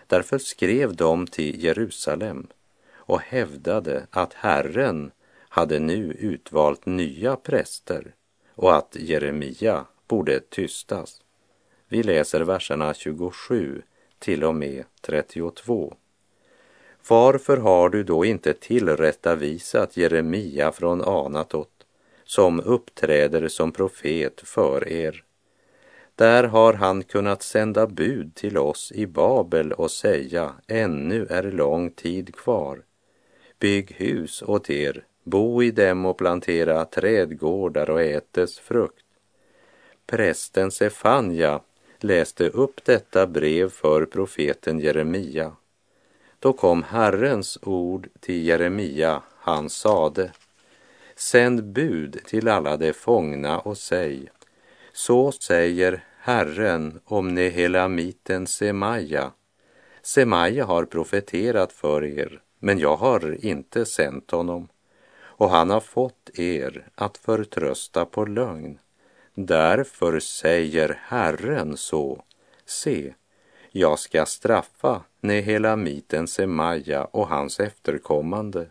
Därför 0.06 0.38
skrev 0.38 0.96
de 0.96 1.26
till 1.26 1.64
Jerusalem 1.64 2.46
och 2.92 3.20
hävdade 3.20 4.06
att 4.10 4.34
Herren 4.34 5.10
hade 5.52 5.78
nu 5.78 6.16
utvalt 6.18 6.86
nya 6.86 7.36
präster 7.36 8.14
och 8.54 8.76
att 8.76 8.96
Jeremia 9.00 9.86
borde 10.08 10.40
tystas. 10.40 11.22
Vi 11.88 12.02
läser 12.02 12.40
verserna 12.40 12.94
27 12.94 13.82
till 14.18 14.44
och 14.44 14.54
med 14.54 14.84
32. 15.00 15.94
Varför 17.08 17.56
har 17.56 17.88
du 17.88 18.02
då 18.02 18.24
inte 18.24 18.52
tillrättavisat 18.52 19.96
Jeremia 19.96 20.72
från 20.72 21.02
Anatot 21.02 21.86
som 22.24 22.60
uppträder 22.60 23.48
som 23.48 23.72
profet 23.72 24.40
för 24.40 24.88
er? 24.88 25.24
Där 26.14 26.44
har 26.44 26.72
han 26.72 27.02
kunnat 27.02 27.42
sända 27.42 27.86
bud 27.86 28.34
till 28.34 28.58
oss 28.58 28.92
i 28.92 29.06
Babel 29.06 29.72
och 29.72 29.90
säga, 29.90 30.54
ännu 30.66 31.26
är 31.26 31.42
lång 31.42 31.90
tid 31.90 32.34
kvar. 32.34 32.82
Bygg 33.58 33.92
hus 33.92 34.42
åt 34.42 34.70
er 34.70 35.04
bo 35.22 35.62
i 35.62 35.70
dem 35.70 36.06
och 36.06 36.18
plantera 36.18 36.84
trädgårdar 36.84 37.90
och 37.90 38.02
ätes 38.02 38.58
frukt. 38.58 39.04
Prästen 40.06 40.70
Sefanja 40.70 41.60
läste 41.98 42.48
upp 42.48 42.84
detta 42.84 43.26
brev 43.26 43.70
för 43.70 44.04
profeten 44.04 44.80
Jeremia. 44.80 45.52
Då 46.38 46.52
kom 46.52 46.82
Herrens 46.82 47.58
ord 47.62 48.08
till 48.20 48.46
Jeremia, 48.46 49.22
han 49.36 49.70
sade, 49.70 50.32
sänd 51.16 51.64
bud 51.64 52.20
till 52.24 52.48
alla 52.48 52.76
de 52.76 52.92
fångna 52.92 53.58
och 53.60 53.78
säg, 53.78 54.28
så 54.92 55.32
säger 55.32 56.04
Herren 56.18 57.00
om 57.04 57.34
Nehelamiten 57.34 58.46
Semaja. 58.46 59.32
Semaja 60.02 60.64
har 60.64 60.84
profeterat 60.84 61.72
för 61.72 62.04
er, 62.04 62.42
men 62.58 62.78
jag 62.78 62.96
har 62.96 63.44
inte 63.44 63.86
sänt 63.86 64.30
honom 64.30 64.68
och 65.40 65.50
han 65.50 65.70
har 65.70 65.80
fått 65.80 66.30
er 66.34 66.86
att 66.94 67.16
förtrösta 67.16 68.04
på 68.04 68.24
lögn. 68.24 68.78
Därför 69.34 70.20
säger 70.20 70.98
Herren 71.02 71.76
så, 71.76 72.22
se, 72.64 73.14
jag 73.70 73.98
ska 73.98 74.26
straffa 74.26 75.02
Nehelamiten 75.20 76.28
Semaja 76.28 77.04
och 77.04 77.28
hans 77.28 77.60
efterkommande. 77.60 78.66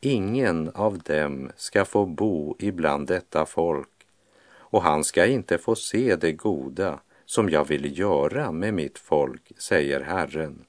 Ingen 0.00 0.70
av 0.74 0.98
dem 0.98 1.50
ska 1.56 1.84
få 1.84 2.06
bo 2.06 2.56
ibland 2.58 3.06
detta 3.06 3.46
folk 3.46 4.06
och 4.48 4.82
han 4.82 5.04
ska 5.04 5.26
inte 5.26 5.58
få 5.58 5.74
se 5.74 6.16
det 6.16 6.32
goda 6.32 7.00
som 7.26 7.50
jag 7.50 7.64
vill 7.64 7.98
göra 7.98 8.52
med 8.52 8.74
mitt 8.74 8.98
folk, 8.98 9.52
säger 9.58 10.00
Herren, 10.00 10.64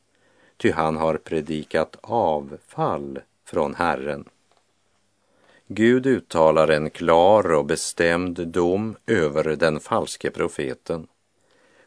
ty 0.58 0.72
han 0.72 0.98
har 0.98 1.18
predikat 1.18 1.98
avfall 2.02 3.20
från 3.46 3.76
Herren. 3.76 4.26
Gud 5.70 6.06
uttalar 6.06 6.68
en 6.68 6.90
klar 6.90 7.54
och 7.54 7.66
bestämd 7.66 8.48
dom 8.48 8.96
över 9.08 9.56
den 9.56 9.80
falske 9.80 10.32
profeten. 10.32 11.08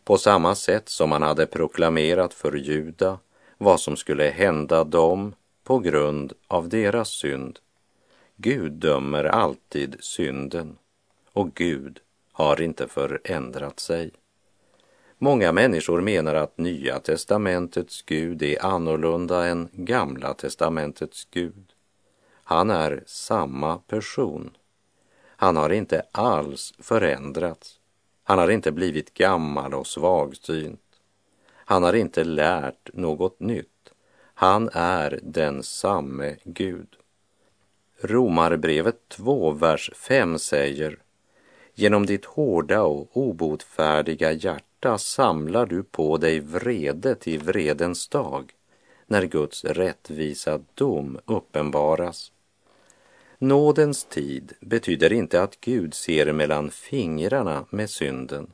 På 0.04 0.18
samma 0.18 0.54
sätt 0.54 0.88
som 0.88 1.12
han 1.12 1.22
hade 1.22 1.46
proklamerat 1.46 2.34
för 2.34 2.56
Juda 2.56 3.18
vad 3.58 3.80
som 3.80 3.96
skulle 3.96 4.24
hända 4.24 4.84
dem 4.84 5.34
på 5.64 5.78
grund 5.78 6.32
av 6.46 6.68
deras 6.68 7.08
synd. 7.08 7.58
Gud 8.36 8.72
dömer 8.72 9.24
alltid 9.24 9.96
synden 10.00 10.78
och 11.32 11.54
Gud 11.54 12.00
har 12.32 12.60
inte 12.60 12.88
förändrat 12.88 13.80
sig. 13.80 14.10
Många 15.18 15.52
människor 15.52 16.00
menar 16.00 16.34
att 16.34 16.58
Nya 16.58 16.98
testamentets 16.98 18.02
Gud 18.02 18.42
är 18.42 18.64
annorlunda 18.64 19.46
än 19.46 19.68
Gamla 19.72 20.34
testamentets 20.34 21.28
Gud. 21.30 21.69
Han 22.50 22.70
är 22.70 23.02
samma 23.06 23.78
person. 23.78 24.56
Han 25.26 25.56
har 25.56 25.70
inte 25.70 26.02
alls 26.12 26.74
förändrats. 26.78 27.80
Han 28.24 28.38
har 28.38 28.50
inte 28.50 28.72
blivit 28.72 29.14
gammal 29.14 29.74
och 29.74 29.86
svagsynt. 29.86 30.80
Han 31.52 31.82
har 31.82 31.92
inte 31.92 32.24
lärt 32.24 32.94
något 32.94 33.40
nytt. 33.40 33.92
Han 34.34 34.70
är 34.72 35.20
den 35.22 35.62
samme 35.62 36.36
Gud. 36.44 36.96
Romarbrevet 38.00 39.08
2, 39.08 39.50
vers 39.50 39.90
5 39.94 40.38
säger 40.38 40.98
Genom 41.74 42.06
ditt 42.06 42.24
hårda 42.24 42.82
och 42.82 43.16
obotfärdiga 43.16 44.32
hjärta 44.32 44.98
samlar 44.98 45.66
du 45.66 45.82
på 45.82 46.16
dig 46.16 46.40
vrede 46.40 47.14
till 47.14 47.42
vredens 47.42 48.08
dag 48.08 48.52
när 49.06 49.24
Guds 49.24 49.64
rättvisa 49.64 50.60
dom 50.74 51.18
uppenbaras. 51.26 52.32
Nådens 53.42 54.04
tid 54.04 54.52
betyder 54.60 55.12
inte 55.12 55.42
att 55.42 55.60
Gud 55.60 55.94
ser 55.94 56.32
mellan 56.32 56.70
fingrarna 56.70 57.66
med 57.70 57.90
synden, 57.90 58.52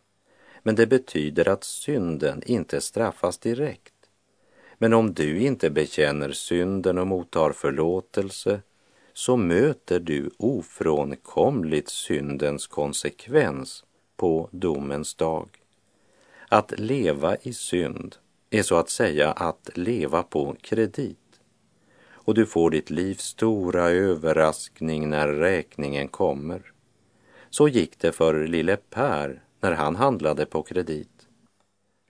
men 0.62 0.74
det 0.74 0.86
betyder 0.86 1.48
att 1.48 1.64
synden 1.64 2.42
inte 2.46 2.80
straffas 2.80 3.38
direkt. 3.38 3.94
Men 4.78 4.92
om 4.92 5.14
du 5.14 5.38
inte 5.38 5.70
bekänner 5.70 6.32
synden 6.32 6.98
och 6.98 7.06
mottar 7.06 7.52
förlåtelse 7.52 8.60
så 9.12 9.36
möter 9.36 10.00
du 10.00 10.30
ofrånkomligt 10.36 11.88
syndens 11.88 12.66
konsekvens 12.66 13.84
på 14.16 14.48
domens 14.52 15.14
dag. 15.14 15.48
Att 16.48 16.78
leva 16.78 17.36
i 17.36 17.52
synd 17.52 18.16
är 18.50 18.62
så 18.62 18.76
att 18.76 18.90
säga 18.90 19.32
att 19.32 19.70
leva 19.74 20.22
på 20.22 20.56
kredit 20.60 21.25
och 22.26 22.34
du 22.34 22.46
får 22.46 22.70
ditt 22.70 22.90
livs 22.90 23.24
stora 23.24 23.90
överraskning 23.90 25.10
när 25.10 25.28
räkningen 25.28 26.08
kommer. 26.08 26.62
Så 27.50 27.68
gick 27.68 27.98
det 27.98 28.12
för 28.12 28.46
lille 28.46 28.76
Per 28.76 29.42
när 29.60 29.72
han 29.72 29.96
handlade 29.96 30.46
på 30.46 30.62
kredit. 30.62 31.10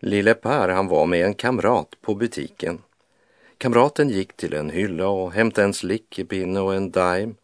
Lille 0.00 0.34
Per 0.34 0.68
han 0.68 0.88
var 0.88 1.06
med 1.06 1.26
en 1.26 1.34
kamrat 1.34 1.94
på 2.00 2.14
butiken. 2.14 2.78
Kamraten 3.58 4.08
gick 4.08 4.36
till 4.36 4.54
en 4.54 4.70
hylla 4.70 5.08
och 5.08 5.32
hämtade 5.32 5.64
en 5.64 5.74
slickepinne 5.74 6.60
och 6.60 6.74
en 6.74 6.90
dime 6.90 7.34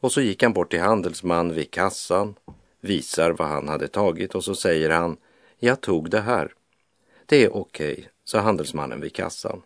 och 0.00 0.12
så 0.12 0.20
gick 0.20 0.42
han 0.42 0.52
bort 0.52 0.70
till 0.70 0.80
handelsman 0.80 1.52
vid 1.52 1.70
kassan, 1.70 2.34
visar 2.80 3.30
vad 3.30 3.48
han 3.48 3.68
hade 3.68 3.88
tagit 3.88 4.34
och 4.34 4.44
så 4.44 4.54
säger 4.54 4.90
han, 4.90 5.16
jag 5.58 5.80
tog 5.80 6.10
det 6.10 6.20
här. 6.20 6.52
Det 7.26 7.44
är 7.44 7.56
okej, 7.56 7.92
okay, 7.92 8.04
sa 8.24 8.40
handelsmannen 8.40 9.00
vid 9.00 9.14
kassan. 9.14 9.62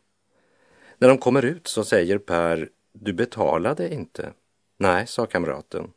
När 0.99 1.09
de 1.09 1.19
kommer 1.19 1.45
ut 1.45 1.67
så 1.67 1.85
säger 1.85 2.19
Per, 2.19 2.69
du 2.93 3.13
betalade 3.13 3.95
inte. 3.95 4.33
Nej, 4.77 5.07
sa 5.07 5.27
kamraten. 5.27 5.93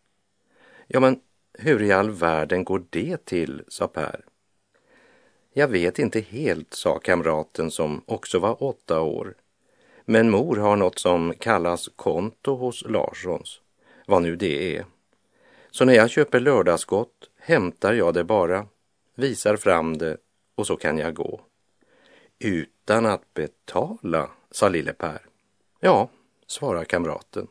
Ja, 0.88 1.00
men 1.00 1.20
hur 1.54 1.84
i 1.84 1.92
all 1.92 2.10
världen 2.10 2.64
går 2.64 2.84
det 2.90 3.26
till, 3.26 3.64
sa 3.68 3.88
Per. 3.88 4.26
Jag 5.54 5.68
vet 5.68 6.00
inte 6.00 6.20
helt, 6.20 6.74
sa 6.74 7.00
kamraten 7.00 7.72
som 7.72 8.02
också 8.06 8.40
var 8.40 8.64
åtta 8.64 9.02
år. 9.02 9.36
Men 10.06 10.30
mor 10.30 10.56
har 10.56 10.76
något 10.76 11.00
som 11.00 11.34
kallas 11.40 11.90
konto 11.96 12.56
hos 12.56 12.84
Larssons, 12.88 13.62
vad 14.08 14.22
nu 14.22 14.36
det 14.36 14.78
är. 14.78 14.86
Så 15.72 15.86
när 15.86 15.94
jag 15.94 16.10
köper 16.10 16.40
lördagsgott 16.40 17.30
hämtar 17.38 17.94
jag 17.94 18.14
det 18.14 18.24
bara, 18.24 18.68
visar 19.16 19.58
fram 19.58 19.98
det 19.98 20.18
och 20.56 20.68
så 20.68 20.76
kan 20.76 20.98
jag 20.98 21.14
gå. 21.14 21.42
Utan 22.40 23.06
att 23.06 23.34
betala, 23.34 24.30
sa 24.52 24.70
lille 24.70 24.94
Per. 24.94 25.26
Ja, 25.80 26.10
svarar 26.48 26.84
kamraten. 26.84 27.48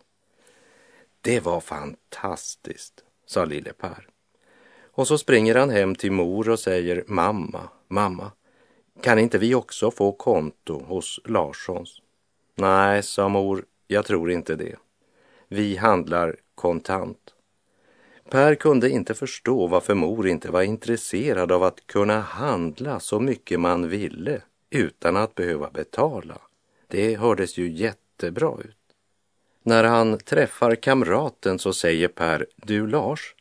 Det 1.20 1.40
var 1.40 1.60
fantastiskt, 1.60 3.04
sa 3.26 3.44
lille 3.44 3.72
Per. 3.72 4.08
Och 4.92 5.08
så 5.08 5.18
springer 5.18 5.54
han 5.54 5.70
hem 5.70 5.94
till 5.94 6.12
mor 6.12 6.48
och 6.48 6.58
säger 6.58 7.04
mamma, 7.06 7.68
mamma, 7.88 8.30
kan 9.02 9.18
inte 9.18 9.38
vi 9.38 9.54
också 9.54 9.90
få 9.90 10.12
konto 10.12 10.82
hos 10.82 11.20
Larssons? 11.24 12.02
Nej, 12.54 13.02
sa 13.02 13.28
mor, 13.28 13.64
jag 13.86 14.06
tror 14.06 14.30
inte 14.30 14.56
det. 14.56 14.76
Vi 15.48 15.76
handlar 15.76 16.36
kontant. 16.54 17.34
Per 18.30 18.54
kunde 18.54 18.90
inte 18.90 19.14
förstå 19.14 19.66
varför 19.66 19.94
mor 19.94 20.28
inte 20.28 20.50
var 20.50 20.62
intresserad 20.62 21.52
av 21.52 21.62
att 21.62 21.86
kunna 21.86 22.20
handla 22.20 23.00
så 23.00 23.20
mycket 23.20 23.60
man 23.60 23.88
ville 23.88 24.42
utan 24.70 25.16
att 25.16 25.34
behöva 25.34 25.70
betala. 25.70 26.38
Det 26.90 27.16
hördes 27.16 27.58
ju 27.58 27.70
jättebra 27.70 28.56
ut. 28.64 28.76
När 29.62 29.84
han 29.84 30.18
träffar 30.18 30.74
kamraten 30.74 31.58
så 31.58 31.72
säger 31.72 32.08
Per, 32.08 32.46
du 32.56 32.86
Lars, 32.86 33.34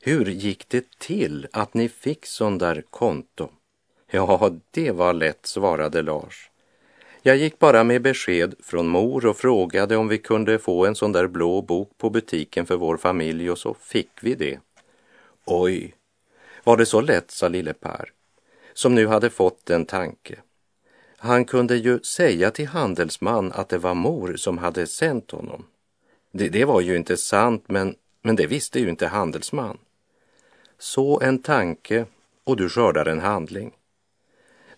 hur 0.00 0.26
gick 0.26 0.68
det 0.68 0.98
till 0.98 1.46
att 1.52 1.74
ni 1.74 1.88
fick 1.88 2.26
sån 2.26 2.58
där 2.58 2.82
konto? 2.90 3.48
Ja, 4.10 4.50
det 4.70 4.90
var 4.90 5.12
lätt, 5.12 5.46
svarade 5.46 6.02
Lars. 6.02 6.50
Jag 7.22 7.36
gick 7.36 7.58
bara 7.58 7.84
med 7.84 8.02
besked 8.02 8.54
från 8.60 8.88
mor 8.88 9.26
och 9.26 9.36
frågade 9.36 9.96
om 9.96 10.08
vi 10.08 10.18
kunde 10.18 10.58
få 10.58 10.86
en 10.86 10.94
sån 10.94 11.12
där 11.12 11.26
blå 11.26 11.62
bok 11.62 11.98
på 11.98 12.10
butiken 12.10 12.66
för 12.66 12.76
vår 12.76 12.96
familj 12.96 13.50
och 13.50 13.58
så 13.58 13.74
fick 13.74 14.10
vi 14.20 14.34
det. 14.34 14.60
Oj, 15.44 15.94
var 16.64 16.76
det 16.76 16.86
så 16.86 17.00
lätt, 17.00 17.30
sa 17.30 17.48
lille 17.48 17.72
Per, 17.72 18.10
som 18.72 18.94
nu 18.94 19.06
hade 19.06 19.30
fått 19.30 19.70
en 19.70 19.86
tanke. 19.86 20.38
Han 21.24 21.44
kunde 21.44 21.76
ju 21.76 22.00
säga 22.00 22.50
till 22.50 22.66
handelsman 22.66 23.52
att 23.52 23.68
det 23.68 23.78
var 23.78 23.94
mor 23.94 24.36
som 24.36 24.58
hade 24.58 24.86
sänt 24.86 25.30
honom. 25.30 25.64
Det, 26.32 26.48
det 26.48 26.64
var 26.64 26.80
ju 26.80 26.96
inte 26.96 27.16
sant, 27.16 27.64
men, 27.68 27.94
men 28.22 28.36
det 28.36 28.46
visste 28.46 28.80
ju 28.80 28.88
inte 28.88 29.06
handelsman. 29.06 29.78
Så 30.78 31.20
en 31.20 31.42
tanke 31.42 32.06
och 32.44 32.56
du 32.56 32.68
skördar 32.68 33.06
en 33.06 33.20
handling. 33.20 33.72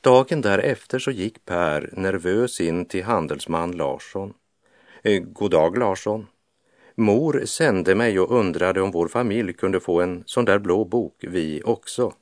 Dagen 0.01 0.41
därefter 0.41 0.99
så 0.99 1.11
gick 1.11 1.45
Per 1.45 1.91
nervös 1.93 2.61
in 2.61 2.85
till 2.85 3.05
handelsman 3.05 3.73
Larsson. 3.73 4.35
Eh, 5.03 5.23
god 5.23 5.51
dag 5.51 5.79
Larsson. 5.79 6.27
Mor 6.95 7.43
sände 7.45 7.95
mig 7.95 8.21
och 8.21 8.39
undrade 8.39 8.81
om 8.81 8.91
vår 8.91 9.09
familj 9.09 9.53
kunde 9.53 9.81
få 9.81 10.01
en 10.01 10.23
sån 10.27 10.45
där 10.45 10.59
blå 10.59 10.85
bok, 10.85 11.15
vi 11.21 11.63
också. 11.65 12.13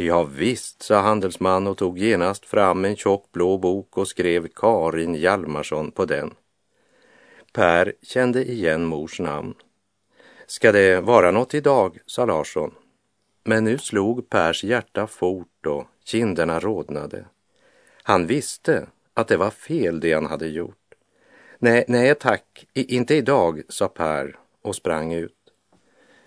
Ja, 0.00 0.24
visst, 0.24 0.82
sa 0.82 1.00
handelsman 1.00 1.66
och 1.66 1.78
tog 1.78 1.98
genast 1.98 2.46
fram 2.46 2.84
en 2.84 2.96
tjock 2.96 3.32
blå 3.32 3.58
bok 3.58 3.98
och 3.98 4.08
skrev 4.08 4.48
Karin 4.48 5.14
Hjalmarsson 5.14 5.90
på 5.90 6.04
den. 6.04 6.34
Per 7.52 7.92
kände 8.02 8.44
igen 8.44 8.84
mors 8.84 9.20
namn. 9.20 9.54
Ska 10.46 10.72
det 10.72 11.00
vara 11.00 11.30
något 11.30 11.54
idag, 11.54 11.98
sa 12.06 12.24
Larsson. 12.24 12.74
Men 13.44 13.64
nu 13.64 13.78
slog 13.78 14.28
Pers 14.28 14.64
hjärta 14.64 15.06
fort 15.06 15.66
och 15.66 15.86
kinderna 16.04 16.60
rodnade. 16.60 17.24
Han 18.02 18.26
visste 18.26 18.86
att 19.14 19.28
det 19.28 19.36
var 19.36 19.50
fel 19.50 20.00
det 20.00 20.12
han 20.12 20.26
hade 20.26 20.48
gjort. 20.48 20.94
Nej, 21.58 21.84
nej 21.88 22.14
tack, 22.14 22.66
I, 22.74 22.96
inte 22.96 23.14
idag, 23.14 23.62
sa 23.68 23.88
Per 23.88 24.36
och 24.62 24.76
sprang 24.76 25.12
ut. 25.12 25.52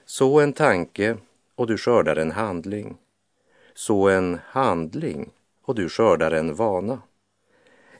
Så 0.05 0.39
en 0.39 0.53
tanke 0.53 1.17
och 1.55 1.67
du 1.67 1.77
skördar 1.77 2.15
en 2.15 2.31
handling. 2.31 2.97
Så 3.73 4.09
en 4.09 4.39
handling 4.45 5.29
och 5.61 5.75
du 5.75 5.89
skördar 5.89 6.31
en 6.31 6.55
vana. 6.55 7.01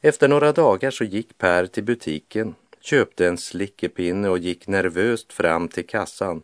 Efter 0.02 0.28
några 0.28 0.52
dagar 0.52 0.92
så 0.92 1.04
gick 1.04 1.38
Per 1.38 1.66
till 1.66 1.84
butiken 1.84 2.56
köpte 2.82 3.28
en 3.28 3.38
slickepinne 3.38 4.30
och 4.30 4.38
gick 4.38 4.68
nervöst 4.68 5.34
fram 5.34 5.68
till 5.68 5.88
kassan. 5.88 6.44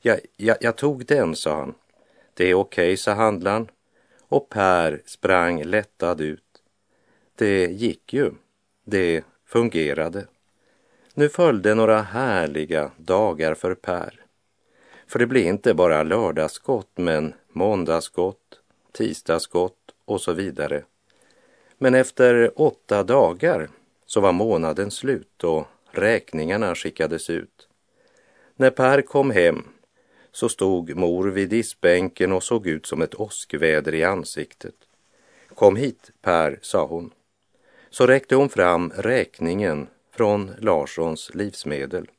Ja, 0.00 0.16
ja, 0.36 0.56
jag 0.60 0.76
tog 0.76 1.06
den, 1.06 1.36
sa 1.36 1.56
han. 1.56 1.74
Det 2.34 2.44
är 2.44 2.54
okej, 2.54 2.86
okay, 2.86 2.96
sa 2.96 3.12
handlaren. 3.12 3.68
Och 4.28 4.48
Per 4.48 5.02
sprang 5.06 5.62
lättad 5.62 6.20
ut. 6.20 6.62
Det 7.36 7.66
gick 7.66 8.12
ju. 8.12 8.30
Det 8.84 9.24
fungerade. 9.46 10.26
Nu 11.14 11.28
följde 11.28 11.74
några 11.74 12.02
härliga 12.02 12.90
dagar 12.96 13.54
för 13.54 13.74
Per. 13.74 14.20
För 15.06 15.18
det 15.18 15.26
blev 15.26 15.46
inte 15.46 15.74
bara 15.74 16.02
lördagsgott, 16.02 16.90
men 16.94 17.34
måndagsgott, 17.48 18.60
tisdagsgott 18.92 19.94
och 20.04 20.20
så 20.20 20.32
vidare. 20.32 20.84
Men 21.78 21.94
efter 21.94 22.60
åtta 22.60 23.02
dagar 23.02 23.68
så 24.06 24.20
var 24.20 24.32
månaden 24.32 24.90
slut 24.90 25.44
och 25.44 25.66
räkningarna 25.90 26.74
skickades 26.74 27.30
ut. 27.30 27.68
När 28.56 28.70
Per 28.70 29.02
kom 29.02 29.30
hem 29.30 29.64
så 30.32 30.48
stod 30.48 30.96
mor 30.96 31.28
vid 31.28 31.48
diskbänken 31.48 32.32
och 32.32 32.42
såg 32.42 32.66
ut 32.66 32.86
som 32.86 33.02
ett 33.02 33.14
åskväder 33.14 33.94
i 33.94 34.04
ansiktet. 34.04 34.74
Kom 35.54 35.76
hit, 35.76 36.10
Per, 36.22 36.58
sa 36.62 36.86
hon. 36.86 37.12
Så 37.90 38.06
räckte 38.06 38.34
hon 38.34 38.48
fram 38.48 38.92
räkningen 38.96 39.86
från 40.10 40.50
Larssons 40.58 41.34
livsmedel. 41.34 42.10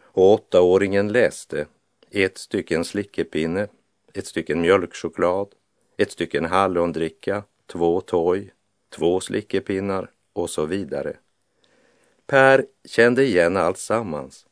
Och 0.00 0.32
åttaåringen 0.32 1.12
läste 1.12 1.66
ett 2.10 2.38
stycken 2.38 2.84
slickepinne, 2.84 3.68
ett 4.14 4.26
stycken 4.26 4.60
mjölkchoklad, 4.60 5.48
ett 5.96 6.12
stycken 6.12 6.44
hallondricka, 6.44 7.44
två 7.66 8.00
toj, 8.00 8.52
två 8.88 9.20
slickepinnar 9.20 10.10
och 10.32 10.50
så 10.50 10.66
vidare. 10.66 11.16
Per 12.26 12.66
kände 12.84 13.24
igen 13.24 13.56
allt 13.56 13.78
sammans. 13.78 14.46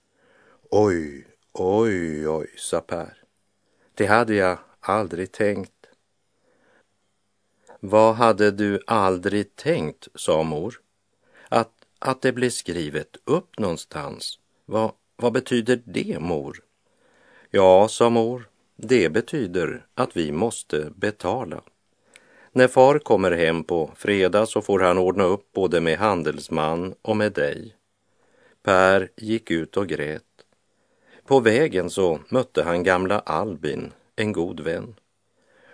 Oj, 0.70 1.26
oj, 1.52 2.28
oj, 2.28 2.54
sa 2.56 2.80
Per. 2.80 3.22
Det 3.94 4.06
hade 4.06 4.34
jag 4.34 4.58
aldrig 4.80 5.32
tänkt. 5.32 5.72
Vad 7.80 8.14
hade 8.14 8.50
du 8.50 8.80
aldrig 8.86 9.56
tänkt, 9.56 10.08
sa 10.14 10.42
mor. 10.42 10.80
Att, 11.48 11.72
att 11.98 12.22
det 12.22 12.32
blev 12.32 12.50
skrivet 12.50 13.16
upp 13.24 13.58
någonstans. 13.58 14.38
Vad, 14.64 14.92
vad 15.16 15.32
betyder 15.32 15.82
det, 15.84 16.18
mor? 16.20 16.64
Ja, 17.50 17.88
sa 17.88 18.10
mor, 18.10 18.49
det 18.82 19.08
betyder 19.08 19.86
att 19.94 20.16
vi 20.16 20.32
måste 20.32 20.90
betala. 20.96 21.60
När 22.52 22.68
far 22.68 22.98
kommer 22.98 23.30
hem 23.30 23.64
på 23.64 23.90
fredag 23.96 24.46
så 24.46 24.62
får 24.62 24.80
han 24.80 24.98
ordna 24.98 25.24
upp 25.24 25.52
både 25.52 25.80
med 25.80 25.98
handelsman 25.98 26.94
och 27.02 27.16
med 27.16 27.32
dig. 27.32 27.74
Per 28.62 29.08
gick 29.16 29.50
ut 29.50 29.76
och 29.76 29.88
grät. 29.88 30.22
På 31.26 31.40
vägen 31.40 31.90
så 31.90 32.18
mötte 32.28 32.62
han 32.62 32.82
gamla 32.82 33.18
Albin, 33.18 33.92
en 34.16 34.32
god 34.32 34.60
vän. 34.60 34.94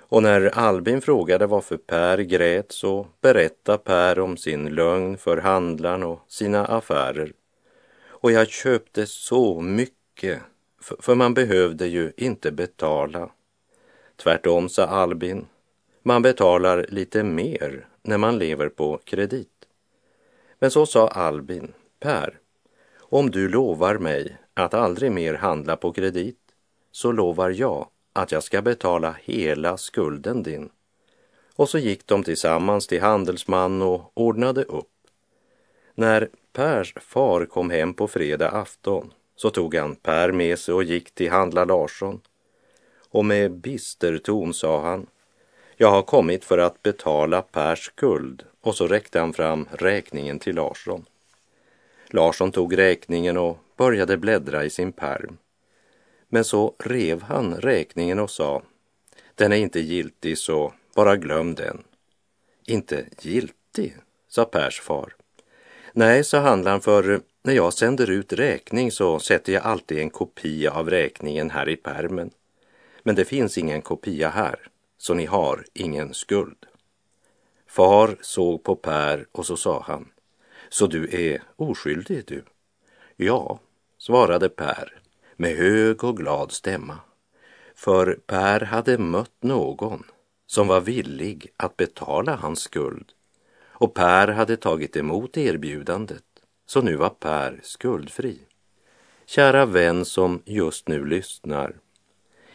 Och 0.08 0.22
när 0.22 0.58
Albin 0.58 1.00
frågade 1.00 1.46
varför 1.46 1.76
Per 1.76 2.18
grät 2.18 2.72
så 2.72 3.06
berättade 3.20 3.78
Per 3.78 4.18
om 4.18 4.36
sin 4.36 4.68
lögn 4.68 5.18
för 5.18 5.36
handlaren 5.36 6.02
och 6.02 6.20
sina 6.28 6.66
affärer. 6.66 7.32
Och 8.06 8.32
jag 8.32 8.48
köpte 8.48 9.06
så 9.06 9.60
mycket, 9.60 10.42
för 11.00 11.14
man 11.14 11.34
behövde 11.34 11.86
ju 11.86 12.12
inte 12.16 12.52
betala. 12.52 13.30
Tvärtom, 14.16 14.68
sa 14.68 14.86
Albin, 14.86 15.46
man 16.02 16.22
betalar 16.22 16.86
lite 16.88 17.22
mer 17.22 17.86
när 18.02 18.18
man 18.18 18.38
lever 18.38 18.68
på 18.68 19.00
kredit. 19.04 19.48
Men 20.58 20.70
så 20.70 20.86
sa 20.86 21.08
Albin, 21.08 21.72
Per, 22.00 22.38
om 22.98 23.30
du 23.30 23.48
lovar 23.48 23.98
mig 23.98 24.36
att 24.54 24.74
aldrig 24.74 25.12
mer 25.12 25.34
handla 25.34 25.76
på 25.76 25.92
kredit 25.92 26.38
så 26.92 27.12
lovar 27.12 27.50
jag 27.50 27.88
att 28.12 28.32
jag 28.32 28.42
ska 28.42 28.62
betala 28.62 29.16
hela 29.22 29.76
skulden 29.76 30.42
din. 30.42 30.70
Och 31.56 31.68
så 31.68 31.78
gick 31.78 32.06
de 32.06 32.22
tillsammans 32.22 32.86
till 32.86 33.00
handelsman 33.00 33.82
och 33.82 34.12
ordnade 34.14 34.62
upp. 34.62 34.90
När 35.94 36.28
Pers 36.52 36.94
far 37.00 37.46
kom 37.46 37.70
hem 37.70 37.94
på 37.94 38.08
fredag 38.08 38.50
afton 38.50 39.12
så 39.36 39.50
tog 39.50 39.74
han 39.74 39.96
Per 39.96 40.32
med 40.32 40.58
sig 40.58 40.74
och 40.74 40.84
gick 40.84 41.14
till 41.14 41.30
handlar 41.30 41.66
Larsson. 41.66 42.20
Och 43.10 43.24
med 43.24 43.52
bister 43.52 44.18
ton 44.18 44.54
sa 44.54 44.82
han, 44.82 45.06
jag 45.76 45.90
har 45.90 46.02
kommit 46.02 46.44
för 46.44 46.58
att 46.58 46.82
betala 46.82 47.42
Pers 47.42 47.84
skuld 47.84 48.44
och 48.60 48.74
så 48.74 48.86
räckte 48.86 49.20
han 49.20 49.32
fram 49.32 49.68
räkningen 49.72 50.38
till 50.38 50.54
Larsson. 50.54 51.04
Larsson 52.08 52.52
tog 52.52 52.78
räkningen 52.78 53.36
och 53.36 53.58
började 53.76 54.16
bläddra 54.16 54.64
i 54.64 54.70
sin 54.70 54.92
perm. 54.92 55.38
Men 56.28 56.44
så 56.44 56.74
rev 56.78 57.22
han 57.22 57.54
räkningen 57.54 58.18
och 58.18 58.30
sa, 58.30 58.62
den 59.34 59.52
är 59.52 59.56
inte 59.56 59.80
giltig 59.80 60.38
så 60.38 60.72
bara 60.94 61.16
glöm 61.16 61.54
den. 61.54 61.82
Inte 62.66 63.06
giltig, 63.20 63.96
sa 64.28 64.44
Pers 64.44 64.80
far. 64.80 65.14
Nej, 65.92 66.24
sa 66.24 66.38
handlaren, 66.38 66.80
för 66.80 67.20
när 67.46 67.52
jag 67.52 67.72
sänder 67.72 68.10
ut 68.10 68.32
räkning 68.32 68.92
så 68.92 69.18
sätter 69.18 69.52
jag 69.52 69.62
alltid 69.62 69.98
en 69.98 70.10
kopia 70.10 70.72
av 70.72 70.90
räkningen 70.90 71.50
här 71.50 71.68
i 71.68 71.76
permen. 71.76 72.30
Men 73.02 73.14
det 73.14 73.24
finns 73.24 73.58
ingen 73.58 73.82
kopia 73.82 74.28
här, 74.28 74.68
så 74.98 75.14
ni 75.14 75.26
har 75.26 75.64
ingen 75.72 76.14
skuld. 76.14 76.66
Far 77.66 78.16
såg 78.20 78.62
på 78.62 78.76
Per 78.76 79.26
och 79.32 79.46
så 79.46 79.56
sa 79.56 79.84
han, 79.86 80.08
så 80.68 80.86
du 80.86 81.08
är 81.12 81.42
oskyldig 81.56 82.24
du? 82.26 82.42
Ja, 83.16 83.60
svarade 83.98 84.48
Per 84.48 84.98
med 85.36 85.56
hög 85.56 86.04
och 86.04 86.16
glad 86.16 86.52
stämma. 86.52 86.98
För 87.74 88.18
Per 88.26 88.60
hade 88.60 88.98
mött 88.98 89.42
någon 89.42 90.04
som 90.46 90.66
var 90.66 90.80
villig 90.80 91.48
att 91.56 91.76
betala 91.76 92.36
hans 92.36 92.60
skuld 92.60 93.12
och 93.78 93.94
Per 93.94 94.28
hade 94.28 94.56
tagit 94.56 94.96
emot 94.96 95.36
erbjudandet, 95.36 96.25
så 96.66 96.82
nu 96.82 96.96
var 96.96 97.08
Per 97.08 97.60
skuldfri. 97.62 98.38
Kära 99.26 99.66
vän 99.66 100.04
som 100.04 100.42
just 100.44 100.88
nu 100.88 101.04
lyssnar, 101.04 101.76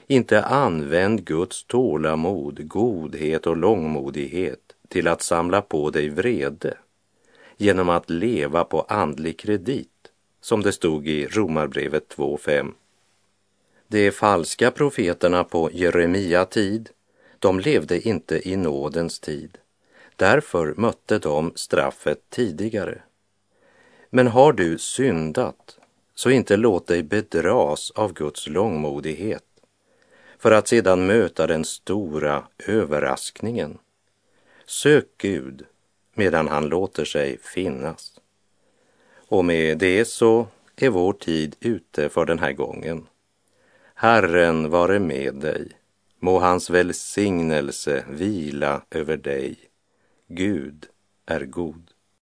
inte 0.08 0.44
använd 0.44 1.26
Guds 1.26 1.64
tålamod, 1.64 2.68
godhet 2.68 3.48
och 3.48 3.58
långmodighet 3.58 4.60
till 4.88 5.08
att 5.08 5.22
samla 5.22 5.62
på 5.62 5.90
dig 5.90 6.10
vrede 6.10 6.78
genom 7.58 7.90
att 7.90 8.10
leva 8.10 8.64
på 8.64 8.82
andlig 8.82 9.40
kredit 9.40 10.12
som 10.42 10.62
det 10.62 10.72
stod 10.72 11.08
i 11.08 11.28
Romarbrevet 11.28 12.16
2.5. 12.16 12.74
De 13.88 14.12
falska 14.12 14.72
profeterna 14.72 15.44
på 15.44 15.70
Jeremia 15.74 16.46
tid, 16.46 16.90
de 17.40 17.60
levde 17.60 18.08
inte 18.08 18.50
i 18.50 18.56
nådens 18.56 19.20
tid. 19.20 19.58
Därför 20.16 20.74
mötte 20.78 21.20
de 21.20 21.52
straffet 21.56 22.30
tidigare. 22.30 23.02
Men 24.14 24.28
har 24.28 24.54
du 24.54 24.78
syndat, 24.78 25.78
så 26.16 26.30
inte 26.30 26.58
låt 26.58 26.88
dig 26.88 27.04
bedras 27.04 27.92
av 27.92 28.14
Guds 28.14 28.48
långmodighet 28.48 29.44
för 30.40 30.52
att 30.52 30.68
sedan 30.68 31.08
möta 31.08 31.48
den 31.48 31.66
stora 31.66 32.44
överraskningen. 32.68 33.78
Sök 34.66 35.06
Gud 35.18 35.66
medan 36.14 36.48
han 36.48 36.70
låter 36.70 37.06
sig 37.06 37.38
finnas. 37.38 38.20
Och 39.28 39.46
med 39.46 39.78
det 39.78 40.06
så 40.06 40.48
är 40.76 40.90
vår 40.90 41.14
tid 41.14 41.56
ute 41.60 42.10
för 42.10 42.26
den 42.26 42.40
här 42.40 42.54
gången. 42.54 43.08
Herren 43.96 44.70
vare 44.70 45.00
med 45.00 45.36
dig. 45.36 45.72
Må 46.20 46.40
hans 46.40 46.70
välsignelse 46.70 48.06
vila 48.10 48.82
över 48.92 49.18
dig. 49.18 49.60
Gud 50.28 50.86
är 51.26 51.46
god. 51.46 51.91